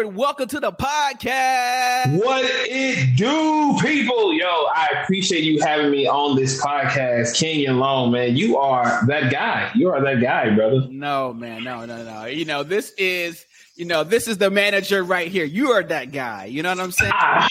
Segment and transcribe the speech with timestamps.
[0.00, 0.16] Robert.
[0.16, 2.24] Welcome to the podcast.
[2.24, 4.32] What it do, people?
[4.32, 7.38] Yo, I appreciate you having me on this podcast.
[7.38, 9.70] Kenyon Long, man, you are that guy.
[9.74, 10.86] You are that guy, brother.
[10.90, 12.24] No, man, no, no, no.
[12.24, 13.44] You know, this is,
[13.76, 15.44] you know, this is the manager right here.
[15.44, 16.46] You are that guy.
[16.46, 17.12] You know what I'm saying?
[17.14, 17.48] Ah,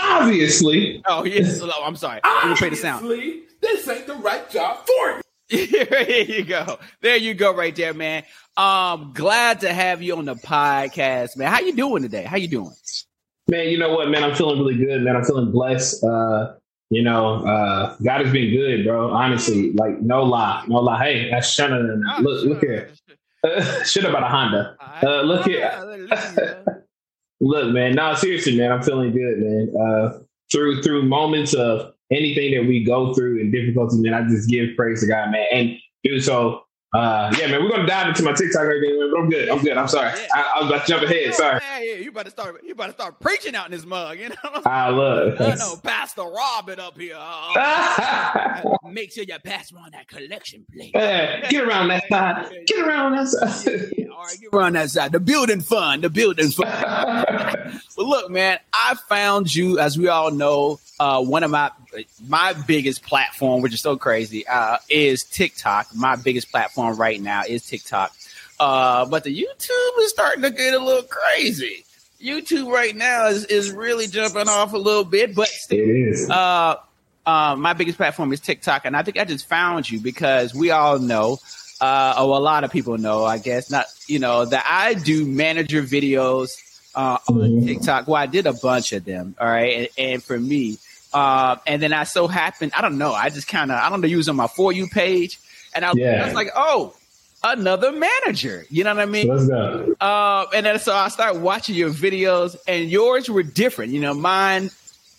[0.00, 1.02] obviously.
[1.06, 1.60] Oh, yes.
[1.62, 2.20] I'm sorry.
[2.24, 3.08] Let me play the sound.
[3.60, 5.20] This ain't the right job for you.
[5.50, 6.78] there you go.
[7.02, 8.24] There you go, right there, man.
[8.56, 11.50] Um, glad to have you on the podcast, man.
[11.50, 12.22] How you doing today?
[12.22, 12.70] How you doing?
[13.48, 14.22] Man, you know what, man?
[14.22, 15.16] I'm feeling really good, man.
[15.16, 16.04] I'm feeling blessed.
[16.04, 16.54] Uh,
[16.90, 19.10] you know, uh, God has been good, bro.
[19.10, 21.02] Honestly, like no lie, no lie.
[21.02, 22.04] Hey, that's Shannon.
[22.08, 22.90] Oh, look, look here.
[23.84, 24.76] shit about a Honda.
[25.02, 26.86] Uh, look here.
[27.40, 27.96] look, man.
[27.96, 28.70] No, seriously, man.
[28.70, 29.74] I'm feeling good, man.
[29.76, 30.18] Uh,
[30.52, 34.76] through through moments of anything that we go through and difficulty, man, I just give
[34.76, 35.46] praise to God, man.
[35.52, 36.63] And dude, so
[36.94, 39.48] uh, yeah, man, we're gonna dive into my TikTok right there, but I'm good.
[39.48, 39.76] I'm good.
[39.76, 40.12] I'm sorry.
[40.16, 40.26] Yeah.
[40.32, 41.34] I, I, was about to jump ahead.
[41.34, 41.60] Sorry.
[41.60, 42.62] Yeah, yeah, you about to start.
[42.64, 44.16] You about to start preaching out in this mug.
[44.18, 44.62] You know.
[44.64, 45.40] I love.
[45.40, 47.16] I know, Pastor Robin up here.
[47.18, 50.92] Uh, make sure you pass on that collection plate.
[50.94, 52.52] Yeah, get around that side.
[52.66, 53.88] Get around that side.
[53.98, 55.10] Yeah, all right, get around that side.
[55.10, 56.04] The building fund.
[56.04, 56.70] The building fund.
[57.96, 61.72] but look, man, I found you, as we all know, uh, one of my
[62.26, 65.88] my biggest platform, which is so crazy, uh, is TikTok.
[65.94, 68.12] My biggest platform right now is TikTok.
[68.60, 71.84] Uh, but the YouTube is starting to get a little crazy.
[72.22, 76.30] YouTube right now is, is really jumping off a little bit, but still, it is.
[76.30, 76.76] Uh,
[77.26, 80.70] uh, my biggest platform is TikTok, and I think I just found you because we
[80.70, 81.38] all know,
[81.80, 85.26] uh, or a lot of people know, I guess, not you know, that I do
[85.26, 86.50] manager videos
[86.94, 87.66] uh, on mm-hmm.
[87.66, 88.08] TikTok.
[88.08, 89.34] Well, I did a bunch of them.
[89.38, 90.78] All right, and, and for me,
[91.14, 94.00] uh, and then I so happened, I don't know, I just kind of, I don't
[94.00, 95.38] know, use on my for you page,
[95.74, 96.22] and I, yeah.
[96.22, 96.94] I was like, oh,
[97.44, 98.64] another manager.
[98.68, 99.28] You know what I mean?
[99.28, 99.94] Let's go.
[100.00, 103.92] Uh, and then so I started watching your videos, and yours were different.
[103.92, 104.70] You know, mine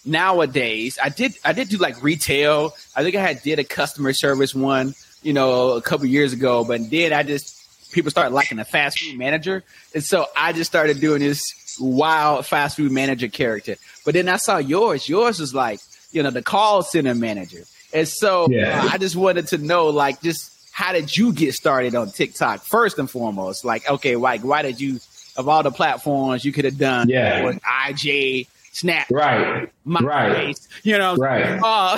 [0.03, 2.73] nowadays, I did I did do like retail.
[2.95, 6.65] I think I had did a customer service one, you know, a couple years ago,
[6.65, 7.53] but then I just
[7.93, 9.63] people started liking the fast food manager,
[9.93, 13.75] and so I just started doing this wild fast food manager character.
[14.05, 15.09] But then I saw yours.
[15.09, 15.79] Yours was like
[16.11, 18.83] you know the call center manager, and so yeah.
[18.83, 22.61] uh, I just wanted to know like just how did you get started on TikTok
[22.61, 23.65] first and foremost?
[23.65, 24.99] Like okay, like why did you
[25.35, 27.09] of all the platforms you could have done?
[27.09, 28.47] Yeah, with IG.
[28.71, 31.97] Snap, right, my right, face, you know, right, uh,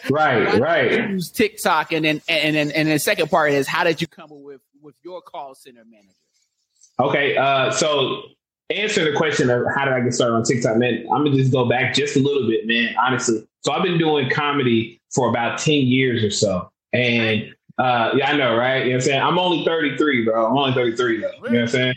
[0.10, 1.10] right, right.
[1.10, 4.30] Use TikTok, and then and then and the second part is how did you come
[4.30, 6.14] up with with your call center manager?
[7.00, 8.22] Okay, uh, so
[8.76, 11.52] answer the question of how did I get started on TikTok, man, I'm gonna just
[11.52, 12.94] go back just a little bit, man.
[13.00, 18.30] Honestly, so I've been doing comedy for about ten years or so, and uh, yeah,
[18.30, 18.78] I know, right?
[18.78, 19.22] You know what I'm saying?
[19.22, 20.46] I'm only 33, bro.
[20.46, 21.26] I'm only 33 though.
[21.26, 21.94] You know what I'm saying?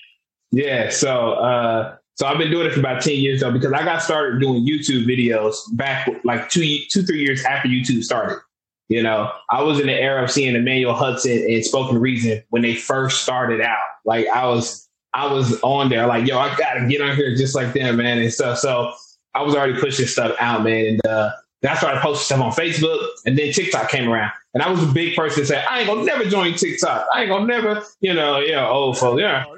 [0.52, 0.90] Yeah.
[0.90, 4.02] So, uh, so I've been doing it for about 10 years though, because I got
[4.02, 8.40] started doing YouTube videos back like two, two, three years after YouTube started.
[8.88, 12.62] You know, I was in the era of seeing Emmanuel Hudson and Spoken Reason when
[12.62, 13.78] they first started out.
[14.06, 14.85] Like I was,
[15.16, 18.20] I was on there like, yo, I gotta get on here just like them, man,
[18.20, 18.60] and stuff.
[18.60, 18.94] So
[19.34, 20.86] I was already pushing stuff out, man.
[20.86, 21.32] And uh,
[21.62, 24.32] then I started posting stuff on Facebook, and then TikTok came around.
[24.54, 27.08] And I was a big person to say, I ain't gonna never join TikTok.
[27.14, 29.46] I ain't gonna never, you know, yeah, old folks, yeah.
[29.48, 29.58] Oh,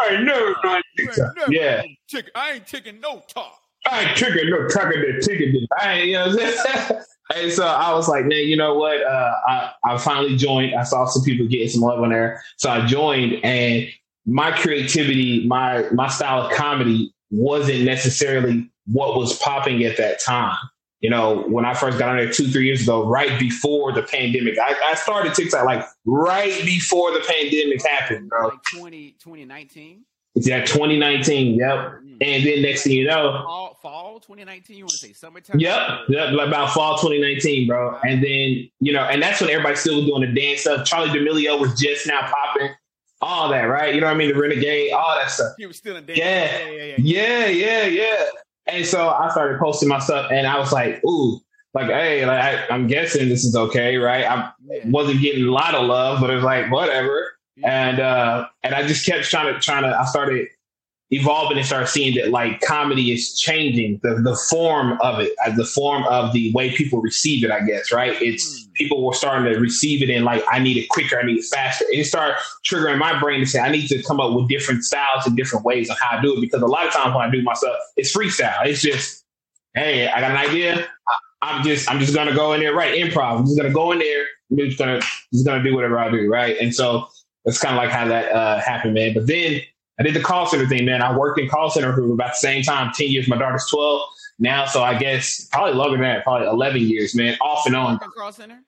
[0.00, 1.34] I ain't never join TikTok.
[1.48, 1.82] Yeah.
[2.34, 3.60] I ain't taking no talk.
[3.90, 5.68] I ain't taking no talking the ticket.
[5.78, 7.02] I ain't, you know what I'm saying?
[7.34, 9.02] And so I was like, man, you know what?
[9.02, 10.76] Uh, I, I finally joined.
[10.76, 12.40] I saw some people getting some love on there.
[12.56, 13.88] So I joined and
[14.26, 20.56] my creativity, my my style of comedy wasn't necessarily what was popping at that time.
[21.00, 24.02] You know, when I first got on there two, three years ago, right before the
[24.02, 28.48] pandemic, I, I started TikTok like right before the pandemic happened, bro.
[28.48, 30.04] Like 20, 2019?
[30.36, 31.58] Yeah, 2019.
[31.58, 31.68] Yep.
[31.68, 32.16] Mm.
[32.20, 34.76] And then next thing you know, fall, fall 2019.
[34.76, 35.60] You want to say summertime?
[35.60, 35.88] Yep.
[36.08, 36.32] Yep.
[36.34, 37.98] About fall 2019, bro.
[38.02, 40.86] And then you know, and that's when everybody still was doing the dance stuff.
[40.88, 42.70] Charli D'Amelio was just now popping.
[43.20, 43.94] All that, right?
[43.94, 44.28] You know what I mean?
[44.28, 45.54] The Renegade, all that stuff.
[45.56, 46.04] He was still in.
[46.08, 46.16] Yeah.
[46.16, 47.46] Yeah, yeah, yeah.
[47.46, 48.24] yeah, yeah,
[48.66, 51.40] And so I started posting my stuff, and I was like, ooh,
[51.72, 52.40] like, hey, like
[52.70, 54.24] I, am guessing this is okay, right?
[54.24, 54.50] I
[54.84, 58.86] wasn't getting a lot of love, but it was like, whatever and uh, and I
[58.86, 59.98] just kept trying to trying to.
[59.98, 60.48] I started
[61.10, 65.54] evolving and start seeing that like comedy is changing the the form of it, uh,
[65.54, 67.50] the form of the way people receive it.
[67.50, 68.20] I guess right.
[68.20, 68.72] It's mm.
[68.74, 71.44] people were starting to receive it and like I need it quicker, I need it
[71.44, 71.84] faster.
[71.92, 72.36] And it started
[72.68, 75.64] triggering my brain to say I need to come up with different styles and different
[75.64, 77.76] ways on how I do it because a lot of times when I do myself,
[77.96, 78.66] it's freestyle.
[78.66, 79.24] It's just
[79.74, 80.88] hey, I got an idea.
[81.42, 82.98] I, am just I'm just gonna go in there, right?
[82.98, 83.38] Improv.
[83.38, 84.24] I'm just gonna go in there.
[84.50, 85.00] I'm just gonna
[85.32, 86.56] just gonna do whatever I do, right?
[86.60, 87.06] And so
[87.44, 89.14] that's kind of like how that uh, happened, man.
[89.14, 89.60] But then
[89.98, 91.02] I did the call center thing, man.
[91.02, 93.28] I worked in call center for about the same time, 10 years.
[93.28, 94.02] My daughter's 12
[94.38, 97.98] now, so I guess probably longer than that, probably 11 years, man, off and on.
[97.98, 98.62] Call center?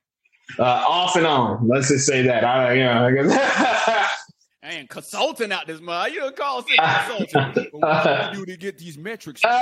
[0.58, 1.68] Uh, off and on.
[1.68, 2.44] Let's just say that.
[2.44, 4.14] I, you know, I guess.
[4.62, 6.12] I consulting out this month.
[6.12, 7.68] You a call center consultant.
[7.72, 9.40] what do you do to get these metrics?
[9.42, 9.52] Cut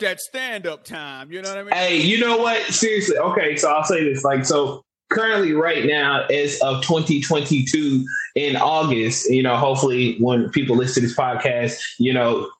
[0.00, 1.32] that stand up time.
[1.32, 1.72] You know what I mean?
[1.72, 2.62] Hey, you know what?
[2.66, 3.16] Seriously.
[3.16, 4.22] Okay, so I'll say this.
[4.22, 8.04] Like, so currently right now as of 2022
[8.34, 12.50] in August, you know, hopefully when people listen to this podcast, you know,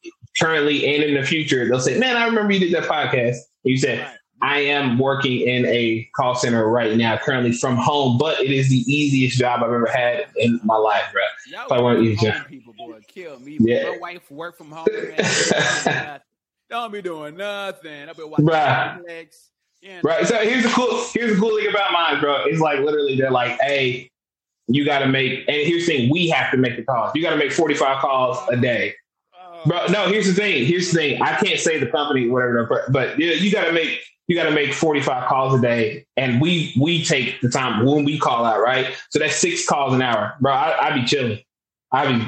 [0.41, 3.37] currently and in the future, they'll say, man, I remember you did that podcast.
[3.62, 4.06] You said.
[4.43, 8.69] I am working in a call center right now, currently from home, but it is
[8.69, 11.23] the easiest job I've ever had in my life, bro.
[11.46, 13.56] Y'all I want to people, boy, kill me.
[13.58, 13.93] Yeah.
[13.93, 16.20] My wife work from home, man.
[16.69, 18.08] Don't be doing nothing.
[18.08, 19.49] I've been watching Netflix.
[19.84, 20.26] Yeah, right.
[20.26, 22.44] So here's the cool here's the cool thing about mine, bro.
[22.46, 24.10] It's like literally they're like, hey,
[24.66, 27.12] you gotta make and here's the thing, we have to make the calls.
[27.14, 28.94] You gotta make 45 calls a day.
[29.38, 29.60] Oh.
[29.66, 30.64] Bro, no, here's the thing.
[30.64, 31.20] Here's the thing.
[31.20, 34.52] I can't say the company, whatever, but you, know, you gotta make you got to
[34.52, 38.58] make 45 calls a day and we we take the time when we call out
[38.58, 41.40] right so that's six calls an hour bro i, I be chilling
[41.92, 42.25] i be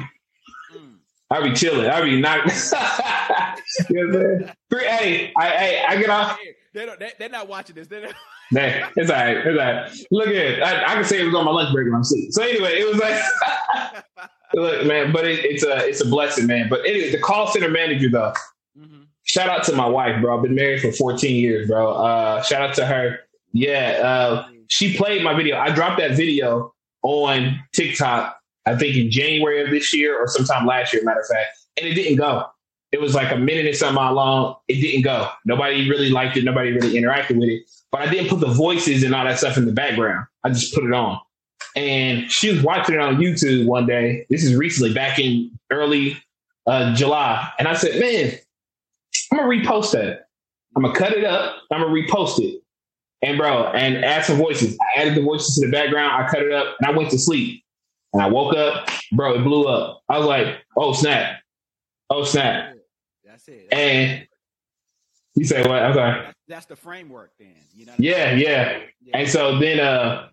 [0.71, 0.97] hmm.
[1.29, 1.89] I be chilling.
[1.89, 2.45] I be not.
[3.89, 4.51] you know what I'm saying?
[4.97, 6.39] Hey, I, I, I get off.
[6.77, 7.87] They don't, they, they're not watching this.
[7.87, 8.13] They're not.
[8.49, 8.61] Nah,
[8.95, 9.35] it's all right.
[9.35, 9.91] It's all right.
[10.09, 10.63] Look at it.
[10.63, 12.31] I, I, can say it was on my lunch break when I'm sleeping.
[12.31, 15.11] So anyway, it was like, look, man.
[15.11, 16.69] But it, it's a it's a blessing, man.
[16.69, 18.31] But anyway, the call center manager though.
[18.79, 19.01] Mm-hmm.
[19.23, 20.37] Shout out to my wife, bro.
[20.37, 21.91] I've been married for 14 years, bro.
[21.91, 23.19] Uh, shout out to her.
[23.51, 25.57] Yeah, uh, she played my video.
[25.57, 28.37] I dropped that video on TikTok.
[28.65, 31.85] I think in January of this year or sometime last year, matter of fact, and
[31.85, 32.45] it didn't go.
[32.91, 34.55] It was like a minute and something long.
[34.67, 35.29] It didn't go.
[35.45, 36.43] Nobody really liked it.
[36.43, 37.63] Nobody really interacted with it.
[37.91, 40.25] But I didn't put the voices and all that stuff in the background.
[40.43, 41.19] I just put it on.
[41.75, 44.25] And she was watching it on YouTube one day.
[44.29, 46.17] This is recently, back in early
[46.65, 47.51] uh, July.
[47.59, 48.33] And I said, man,
[49.31, 50.27] I'm going to repost that.
[50.75, 51.55] I'm going to cut it up.
[51.71, 52.61] I'm going to repost it.
[53.21, 54.77] And bro, and add some voices.
[54.79, 56.23] I added the voices to the background.
[56.23, 57.63] I cut it up and I went to sleep.
[58.13, 60.03] And I woke up, bro, it blew up.
[60.07, 60.47] I was like,
[60.77, 61.41] oh, snap.
[62.09, 62.76] Oh, snap.
[63.47, 64.27] That's and
[65.35, 65.83] you say what?
[65.83, 66.33] I'm sorry.
[66.47, 67.53] That's the framework then.
[67.73, 68.39] You know yeah, I mean?
[68.39, 69.17] yeah, yeah.
[69.17, 70.29] And so then uh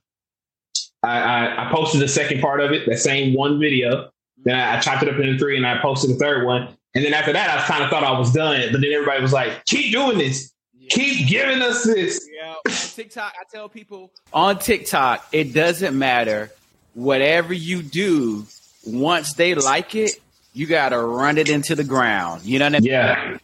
[1.02, 4.10] I, I, I posted the second part of it, that same one video.
[4.44, 6.76] Then I, I chopped it up into three and I posted the third one.
[6.94, 8.60] And then after that, I kind of thought I was done.
[8.72, 10.52] But then everybody was like, keep doing this.
[10.78, 10.88] Yeah.
[10.90, 12.26] Keep giving us this.
[12.32, 12.54] Yeah.
[12.54, 16.50] On TikTok, I tell people on TikTok, it doesn't matter.
[16.94, 18.46] Whatever you do,
[18.86, 20.12] once they like it,
[20.54, 22.44] you got to run it into the ground.
[22.44, 22.90] You know what I mean?
[22.90, 23.38] Yeah.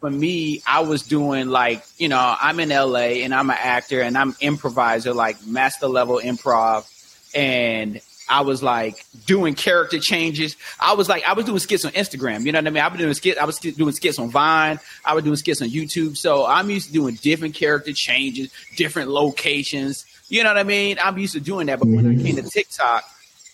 [0.00, 4.00] For me, I was doing like, you know, I'm in LA and I'm an actor
[4.00, 6.90] and I'm improviser, like master level improv.
[7.34, 10.56] And I was like doing character changes.
[10.80, 12.44] I was like, I was doing skits on Instagram.
[12.44, 12.82] You know what I mean?
[12.82, 13.38] I was doing skits.
[13.38, 14.80] I was doing skits on Vine.
[15.04, 16.16] I was doing skits on YouTube.
[16.16, 20.06] So I'm used to doing different character changes, different locations.
[20.28, 20.98] You know what I mean?
[21.02, 21.78] I'm used to doing that.
[21.78, 23.04] But when I came to TikTok,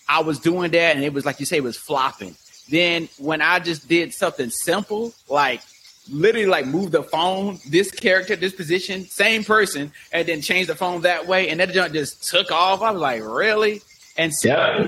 [0.07, 2.35] I was doing that, and it was like you say, it was flopping.
[2.71, 5.61] Then when I just did something simple, like
[6.09, 10.75] literally like move the phone, this character, this position, same person, and then change the
[10.75, 12.81] phone that way, and that just took off.
[12.81, 13.81] I was like, really?
[14.17, 14.87] And so yeah.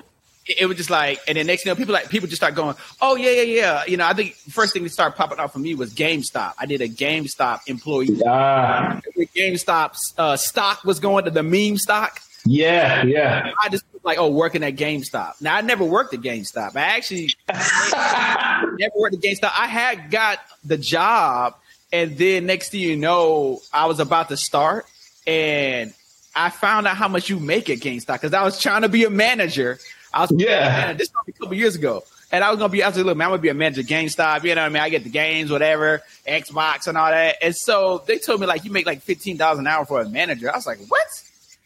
[0.60, 2.56] it, was just like, and then next thing you know, people like people just start
[2.56, 3.86] going, oh yeah, yeah, yeah.
[3.86, 6.54] You know, I think first thing that started popping up for me was GameStop.
[6.58, 8.22] I did a GameStop employee.
[8.26, 9.02] Ah.
[9.36, 12.22] GameStop uh, stock was going to the meme stock.
[12.46, 13.52] Yeah, yeah.
[13.62, 15.42] I just like, oh, working at GameStop.
[15.42, 16.76] Now I never worked at GameStop.
[16.76, 19.52] I actually never worked at GameStop.
[19.58, 21.56] I had got the job,
[21.92, 24.86] and then next thing you know, I was about to start,
[25.26, 25.94] and
[26.36, 29.06] I found out how much you make at GameStop because I was trying to be
[29.06, 29.80] a manager.
[30.14, 30.94] I was yeah.
[30.94, 32.04] This was a couple years ago.
[32.32, 33.82] And I was gonna be, I was like, look, man, I'm gonna be a manager
[33.82, 34.82] at GameStop, you know what I mean?
[34.82, 37.36] I get the games, whatever, Xbox and all that.
[37.44, 40.10] And so they told me like you make like fifteen dollars an hour for a
[40.10, 40.52] manager.
[40.52, 41.08] I was like, what?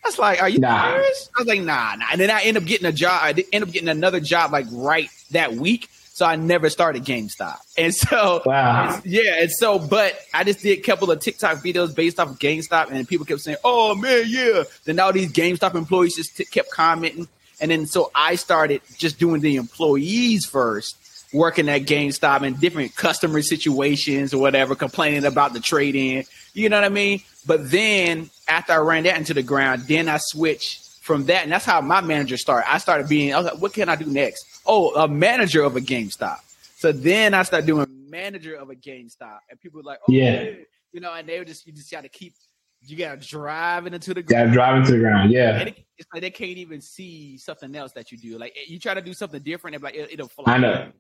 [0.04, 0.92] I was like, are you nah.
[0.92, 1.30] serious?
[1.36, 2.06] I was like, nah, nah.
[2.12, 3.20] And then I end up getting a job.
[3.24, 5.90] I end up getting another job like right that week.
[6.14, 7.58] So I never started GameStop.
[7.78, 9.00] And so, wow.
[9.06, 9.42] yeah.
[9.42, 12.90] And so, but I just did a couple of TikTok videos based off of GameStop,
[12.90, 14.64] and people kept saying, oh man, yeah.
[14.86, 17.28] Then all these GameStop employees just t- kept commenting.
[17.62, 20.98] And then so I started just doing the employees first,
[21.34, 26.24] working at GameStop in different customer situations or whatever, complaining about the trade in.
[26.56, 27.22] You know what I mean?
[27.46, 31.44] But then after I ran that into the ground, then I switched from that.
[31.44, 32.72] And that's how my manager started.
[32.72, 34.46] I started being, I was like, what can I do next?
[34.66, 36.40] Oh, a manager of a GameStop.
[36.78, 39.40] So then I started doing manager of a GameStop.
[39.50, 40.52] And people were like, oh, yeah.
[40.92, 42.34] You know, and they were just, you just got to keep
[42.82, 44.54] You gotta drive it into the ground.
[44.54, 45.32] Gotta drive into the ground.
[45.32, 45.58] Yeah.
[45.60, 48.38] It, it's like they can't even see something else that you do.
[48.38, 50.54] Like eh, you try to do something different, and like it, will fly.
[50.54, 50.92] I know.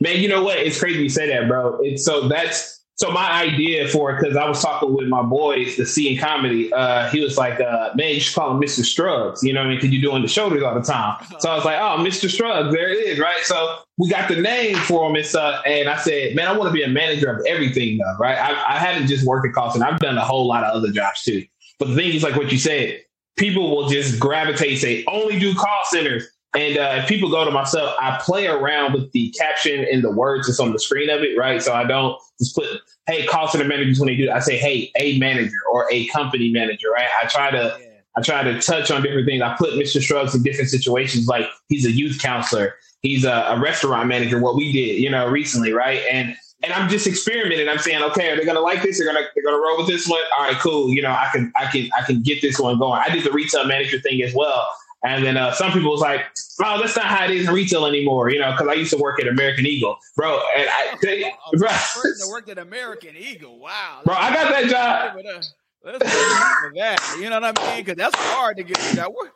[0.00, 0.58] Man, you know what?
[0.58, 1.78] It's crazy you say that, bro.
[1.82, 5.76] It's so that's so my idea for it because I was talking with my boys,
[5.76, 6.72] the C in comedy.
[6.72, 8.84] Uh, he was like, uh, "Man, you should call him Mr.
[8.84, 9.78] Struggs." You know what I mean?
[9.78, 11.24] Because you're doing the shoulders all the time.
[11.40, 12.30] So I was like, "Oh, Mr.
[12.30, 16.36] Struggs, there it is, right?" So we got the name for him and I said,
[16.36, 18.38] "Man, I want to be a manager of everything, though, right?
[18.38, 19.86] I, I haven't just worked at call center.
[19.86, 21.44] I've done a whole lot of other jobs too.
[21.78, 23.00] But the thing is, like what you said,
[23.36, 26.28] people will just gravitate, say, only do call centers.
[26.54, 30.10] And uh, if people go to myself, I play around with the caption and the
[30.10, 31.62] words that's on the screen of it, right?
[31.62, 32.66] So I don't just put,
[33.06, 34.30] hey, call center managers when they do.
[34.30, 37.08] I say, hey, a manager or a company manager, right?
[37.22, 37.76] I try to.
[37.80, 37.86] Yeah.
[38.14, 39.40] I try to touch on different things.
[39.40, 39.98] I put Mr.
[39.98, 44.38] Struggs in different situations, like he's a youth counselor, he's a, a restaurant manager.
[44.38, 46.02] What we did, you know, recently, right?
[46.12, 47.68] And and I'm just experimenting.
[47.68, 48.98] I'm saying, okay, are they gonna like this?
[48.98, 50.20] They're gonna they're gonna roll with this one.
[50.38, 50.90] All right, cool.
[50.90, 53.00] You know, I can I can I can get this one going.
[53.04, 54.68] I did the retail manager thing as well.
[55.04, 56.26] And then uh, some people was like,
[56.62, 58.98] "Oh, that's not how it is in retail anymore," you know, because I used to
[58.98, 60.40] work at American Eagle, bro.
[60.56, 61.68] And I, they, oh, bro,
[62.48, 63.58] at American Eagle.
[63.58, 65.16] Wow, bro, I got that job.
[65.84, 67.16] Let's for that.
[67.18, 67.84] You know what I mean?
[67.84, 69.12] Because that's hard to get job.
[69.12, 69.32] Where,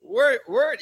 [0.00, 0.76] where, where,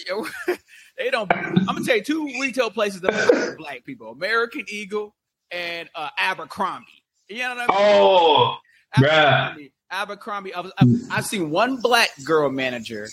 [0.99, 1.31] they don't.
[1.31, 5.15] I'm gonna tell you two retail places that are black people: American Eagle
[5.51, 6.87] and uh, Abercrombie.
[7.29, 8.01] You know what I mean?
[8.01, 8.57] Oh,
[8.97, 9.73] Abercrombie.
[9.91, 10.55] Abercrombie.
[10.55, 13.09] I've, I've, I've seen one black girl manager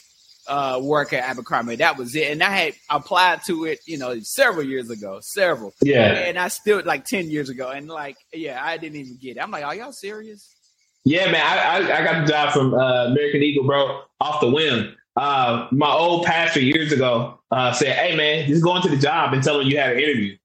[0.49, 1.77] uh, work at Abercrombie.
[1.77, 2.31] That was it.
[2.31, 5.73] And I had applied to it, you know, several years ago, several.
[5.81, 6.11] Yeah.
[6.11, 7.69] And I still like 10 years ago.
[7.69, 9.39] And like, yeah, I didn't even get it.
[9.39, 10.55] I'm like, are y'all serious?
[11.05, 11.41] Yeah, man.
[11.41, 14.95] I, I, I got the job from uh, American Eagle, bro, off the whim.
[15.15, 19.33] Uh, my old pastor years ago uh, said, hey, man, just go into the job
[19.33, 20.35] and tell them you had an interview.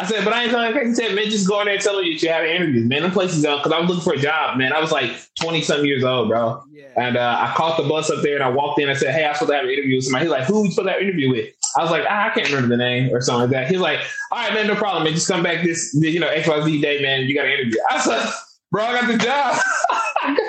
[0.00, 0.88] I said, but I ain't telling.
[0.88, 3.02] He said, man, just go in there and tell them you had an interview, man.
[3.02, 4.72] The place is out because I was looking for a job, man.
[4.72, 6.62] I was like twenty some years old, bro.
[6.72, 6.86] Yeah.
[6.96, 8.88] And uh, I caught the bus up there and I walked in.
[8.88, 10.24] I said, hey, I supposed to have an interview with somebody.
[10.24, 11.54] He's like, who you supposed to have an interview with?
[11.76, 13.70] I was like, ah, I can't remember the name or something like that.
[13.70, 14.00] He's like,
[14.32, 15.12] all right, man, no problem, man.
[15.12, 17.26] Just come back this, you know, X Y Z day, man.
[17.26, 17.78] You got an interview.
[17.90, 18.32] I said,
[18.72, 19.60] bro, I got the job.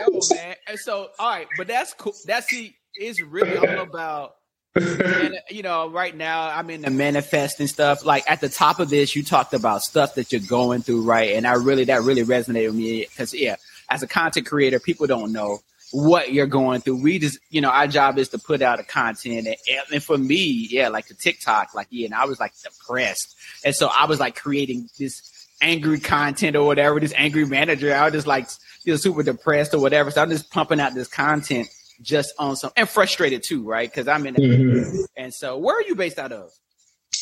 [0.10, 0.56] Yo, man.
[0.68, 2.14] And so, all right, but that's cool.
[2.26, 2.74] That's the.
[2.94, 4.36] It's really all about
[4.76, 8.06] and, uh, you know, right now I'm in the manifesting stuff.
[8.06, 11.32] Like at the top of this, you talked about stuff that you're going through, right?
[11.32, 13.58] And I really, that really resonated with me because, yeah,
[13.90, 15.60] as a content creator, people don't know
[15.92, 17.02] what you're going through.
[17.02, 19.48] We just, you know, our job is to put out a content.
[19.48, 19.58] And,
[19.92, 23.36] and for me, yeah, like the TikTok, like, yeah, and I was like depressed.
[23.66, 25.22] And so I was like creating this
[25.62, 27.94] angry content or whatever, this angry manager.
[27.94, 28.48] I was just like,
[28.84, 30.12] you know, super depressed or whatever.
[30.12, 31.68] So I'm just pumping out this content
[32.02, 33.90] just on some and frustrated too, right?
[33.90, 35.04] Because I'm in, mm-hmm.
[35.16, 36.52] and so where are you based out of?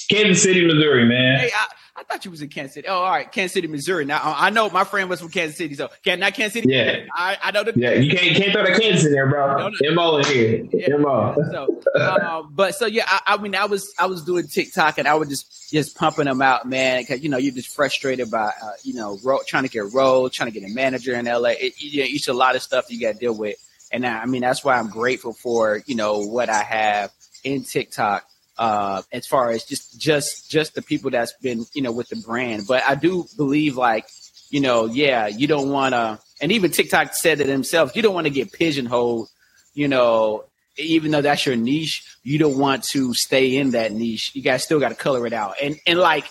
[0.10, 1.40] Kansas City, Missouri, man.
[1.40, 1.68] Hey, I,
[1.98, 2.88] I, thought you was in Kansas City.
[2.88, 4.06] Oh, all right, Kansas City, Missouri.
[4.06, 6.70] Now I know my friend was from Kansas City, so can not Kansas City.
[6.74, 7.74] Yeah, I, I know the.
[7.76, 9.70] Yeah, you can't can't throw the Kansas in there, bro.
[9.92, 10.68] Mo in here.
[10.72, 10.98] Yeah.
[10.98, 11.36] Mo.
[11.52, 15.08] So, uh, but so yeah, I, I, mean, I was I was doing TikTok and
[15.08, 18.52] I was just just pumping them out, man, because you know you're just frustrated by
[18.64, 21.50] uh, you know ro- trying to get rolled, trying to get a manager in LA.
[21.50, 23.58] It, you know, it's a lot of stuff you got to deal with.
[23.92, 27.12] And I, I mean, that's why I'm grateful for, you know, what I have
[27.44, 28.26] in TikTok.
[28.58, 32.18] Uh, as far as just, just, just the people that's been, you know, with the
[32.18, 32.68] brand.
[32.68, 34.06] But I do believe like,
[34.50, 38.14] you know, yeah, you don't want to, and even TikTok said it themselves, you don't
[38.14, 39.30] want to get pigeonholed,
[39.74, 40.44] you know,
[40.76, 44.32] even though that's your niche, you don't want to stay in that niche.
[44.34, 45.56] You guys still got to color it out.
[45.62, 46.26] And, and like,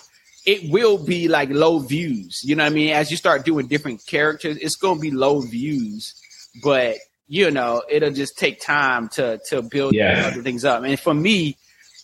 [0.45, 2.43] it will be like low views.
[2.45, 2.91] You know what I mean?
[2.91, 6.15] As you start doing different characters, it's going to be low views,
[6.62, 6.97] but
[7.28, 10.30] you know, it'll just take time to to build yeah.
[10.32, 10.82] other things up.
[10.82, 11.56] And for me,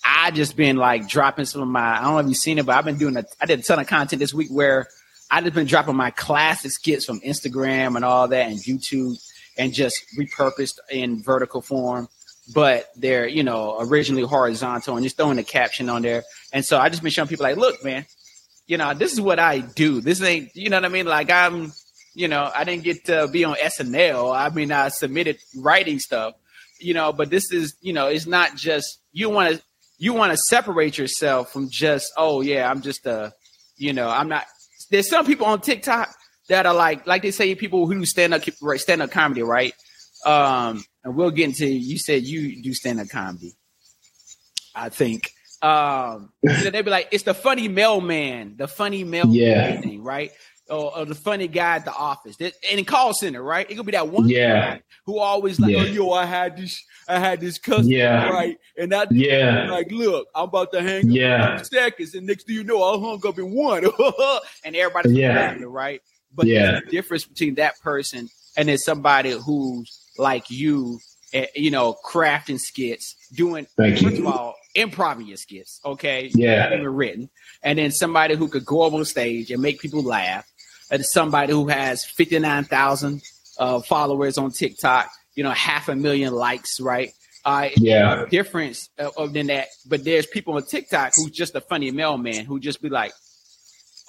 [0.05, 2.67] I just been like dropping some of my I don't know if you've seen it,
[2.67, 4.87] but I've been doing a I did a ton of content this week where
[5.31, 9.17] I just been dropping my classic skits from Instagram and all that and YouTube
[9.57, 12.09] and just repurposed in vertical form.
[12.55, 16.25] But they're, you know, originally horizontal and just throwing the caption on there.
[16.53, 18.05] And so I just been showing people like, look, man,
[18.67, 20.03] you know, this is what I do.
[20.03, 21.07] This ain't, you know what I mean?
[21.07, 21.73] Like I'm
[22.15, 24.35] you know, I didn't get to be on SNL.
[24.35, 26.35] I mean, I submitted writing stuff,
[26.81, 29.63] you know, but this is, you know, it's not just you want to
[29.99, 33.33] you want to separate yourself from just, oh yeah, I'm just a,
[33.77, 34.45] you know, I'm not.
[34.91, 36.15] There's some people on TikTok
[36.49, 38.43] that are like, like they say, people who stand up
[38.77, 39.73] stand up comedy, right?
[40.27, 41.67] Um, and we'll get into.
[41.67, 43.55] You said you do stand up comedy,
[44.75, 45.31] I think.
[45.63, 49.81] Um, so they'd be like, it's the funny mailman, the funny mailman yeah.
[49.81, 50.33] thing, right?
[50.71, 52.37] Or, or, the funny guy at the office.
[52.37, 53.71] That, in a call center, right?
[53.71, 54.79] It could be that one yeah.
[55.07, 55.81] who always like, yeah.
[55.81, 58.29] oh, yo, I had this, I had this customer, yeah.
[58.31, 58.57] right?
[58.79, 61.63] And that, yeah, like, look, I'm about to hang yeah.
[61.63, 63.85] seconds, and next thing you know, I hung up in one,
[64.65, 65.35] and everybody's yeah.
[65.35, 66.01] laughing, right?
[66.35, 66.63] But yeah.
[66.63, 70.99] there's a difference between that person and then somebody who's like you,
[71.35, 74.29] uh, you know, crafting skits, doing Thank first you.
[74.29, 76.31] of all, improv your skits, okay?
[76.35, 76.73] Yeah.
[76.73, 77.31] Even written,
[77.63, 80.54] and then somebody who could go up on stage and make people laugh, and
[81.03, 83.23] somebody who has fifty nine thousand
[83.59, 87.13] uh, followers on TikTok, you know, half a million likes, right?
[87.45, 88.25] Uh, Yeah.
[88.31, 89.69] difference uh, than that.
[89.87, 93.13] But there's people on TikTok who's just a funny mailman who just be like,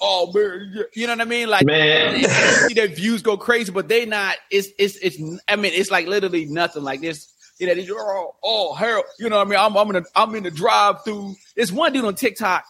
[0.00, 1.48] "Oh man," you know what I mean?
[1.48, 2.24] Like, Man.
[2.68, 4.36] see their views go crazy, but they not.
[4.50, 5.18] It's it's it's.
[5.48, 6.82] I mean, it's like literally nothing.
[6.82, 7.32] Like this.
[7.58, 9.58] You know, they, oh, oh, hell, you know what I mean?
[9.58, 11.34] I'm, I'm in a, I'm in the drive through.
[11.54, 12.66] There's one dude on TikTok.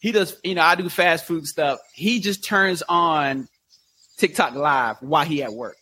[0.00, 1.78] He does, you know, I do fast food stuff.
[1.94, 3.46] He just turns on
[4.18, 5.76] TikTok live while he at work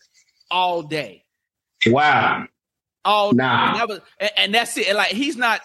[0.51, 1.25] all day
[1.87, 2.47] Wow.
[3.05, 3.71] all Nah.
[3.73, 4.89] and, that was, and, and that's it.
[4.89, 5.61] And like he's not,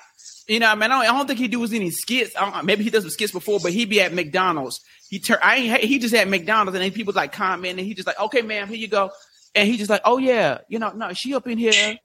[0.47, 2.35] you know, I mean, I don't, I don't think he does any skits.
[2.35, 4.79] I don't, maybe he does some skits before, but he be at McDonald's.
[5.09, 7.93] He turn, I ain't, he just at McDonald's, and then people like comment, and he
[7.93, 9.11] just like, okay, ma'am, here you go,
[9.55, 11.95] and he just like, oh yeah, you know, no, she up in here.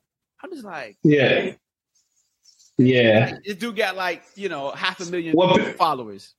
[0.42, 1.52] I'm just like, Yeah.
[2.78, 3.31] Yeah.
[3.33, 6.35] like, this dude got like, you know, half a million Well, followers.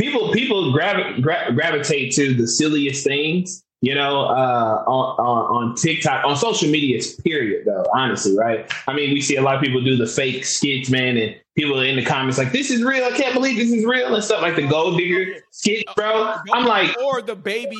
[0.00, 5.74] People people gravi- gra- gravitate to the silliest things you know uh on, on on
[5.76, 8.70] tiktok on social media it's period though honestly right?
[8.88, 11.80] I mean we see a lot of people do the fake skits man and people
[11.80, 14.42] in the comments like this is real i can't believe this is real and stuff
[14.42, 16.34] like the gold digger skit bro.
[16.52, 17.76] I'm like or the baby,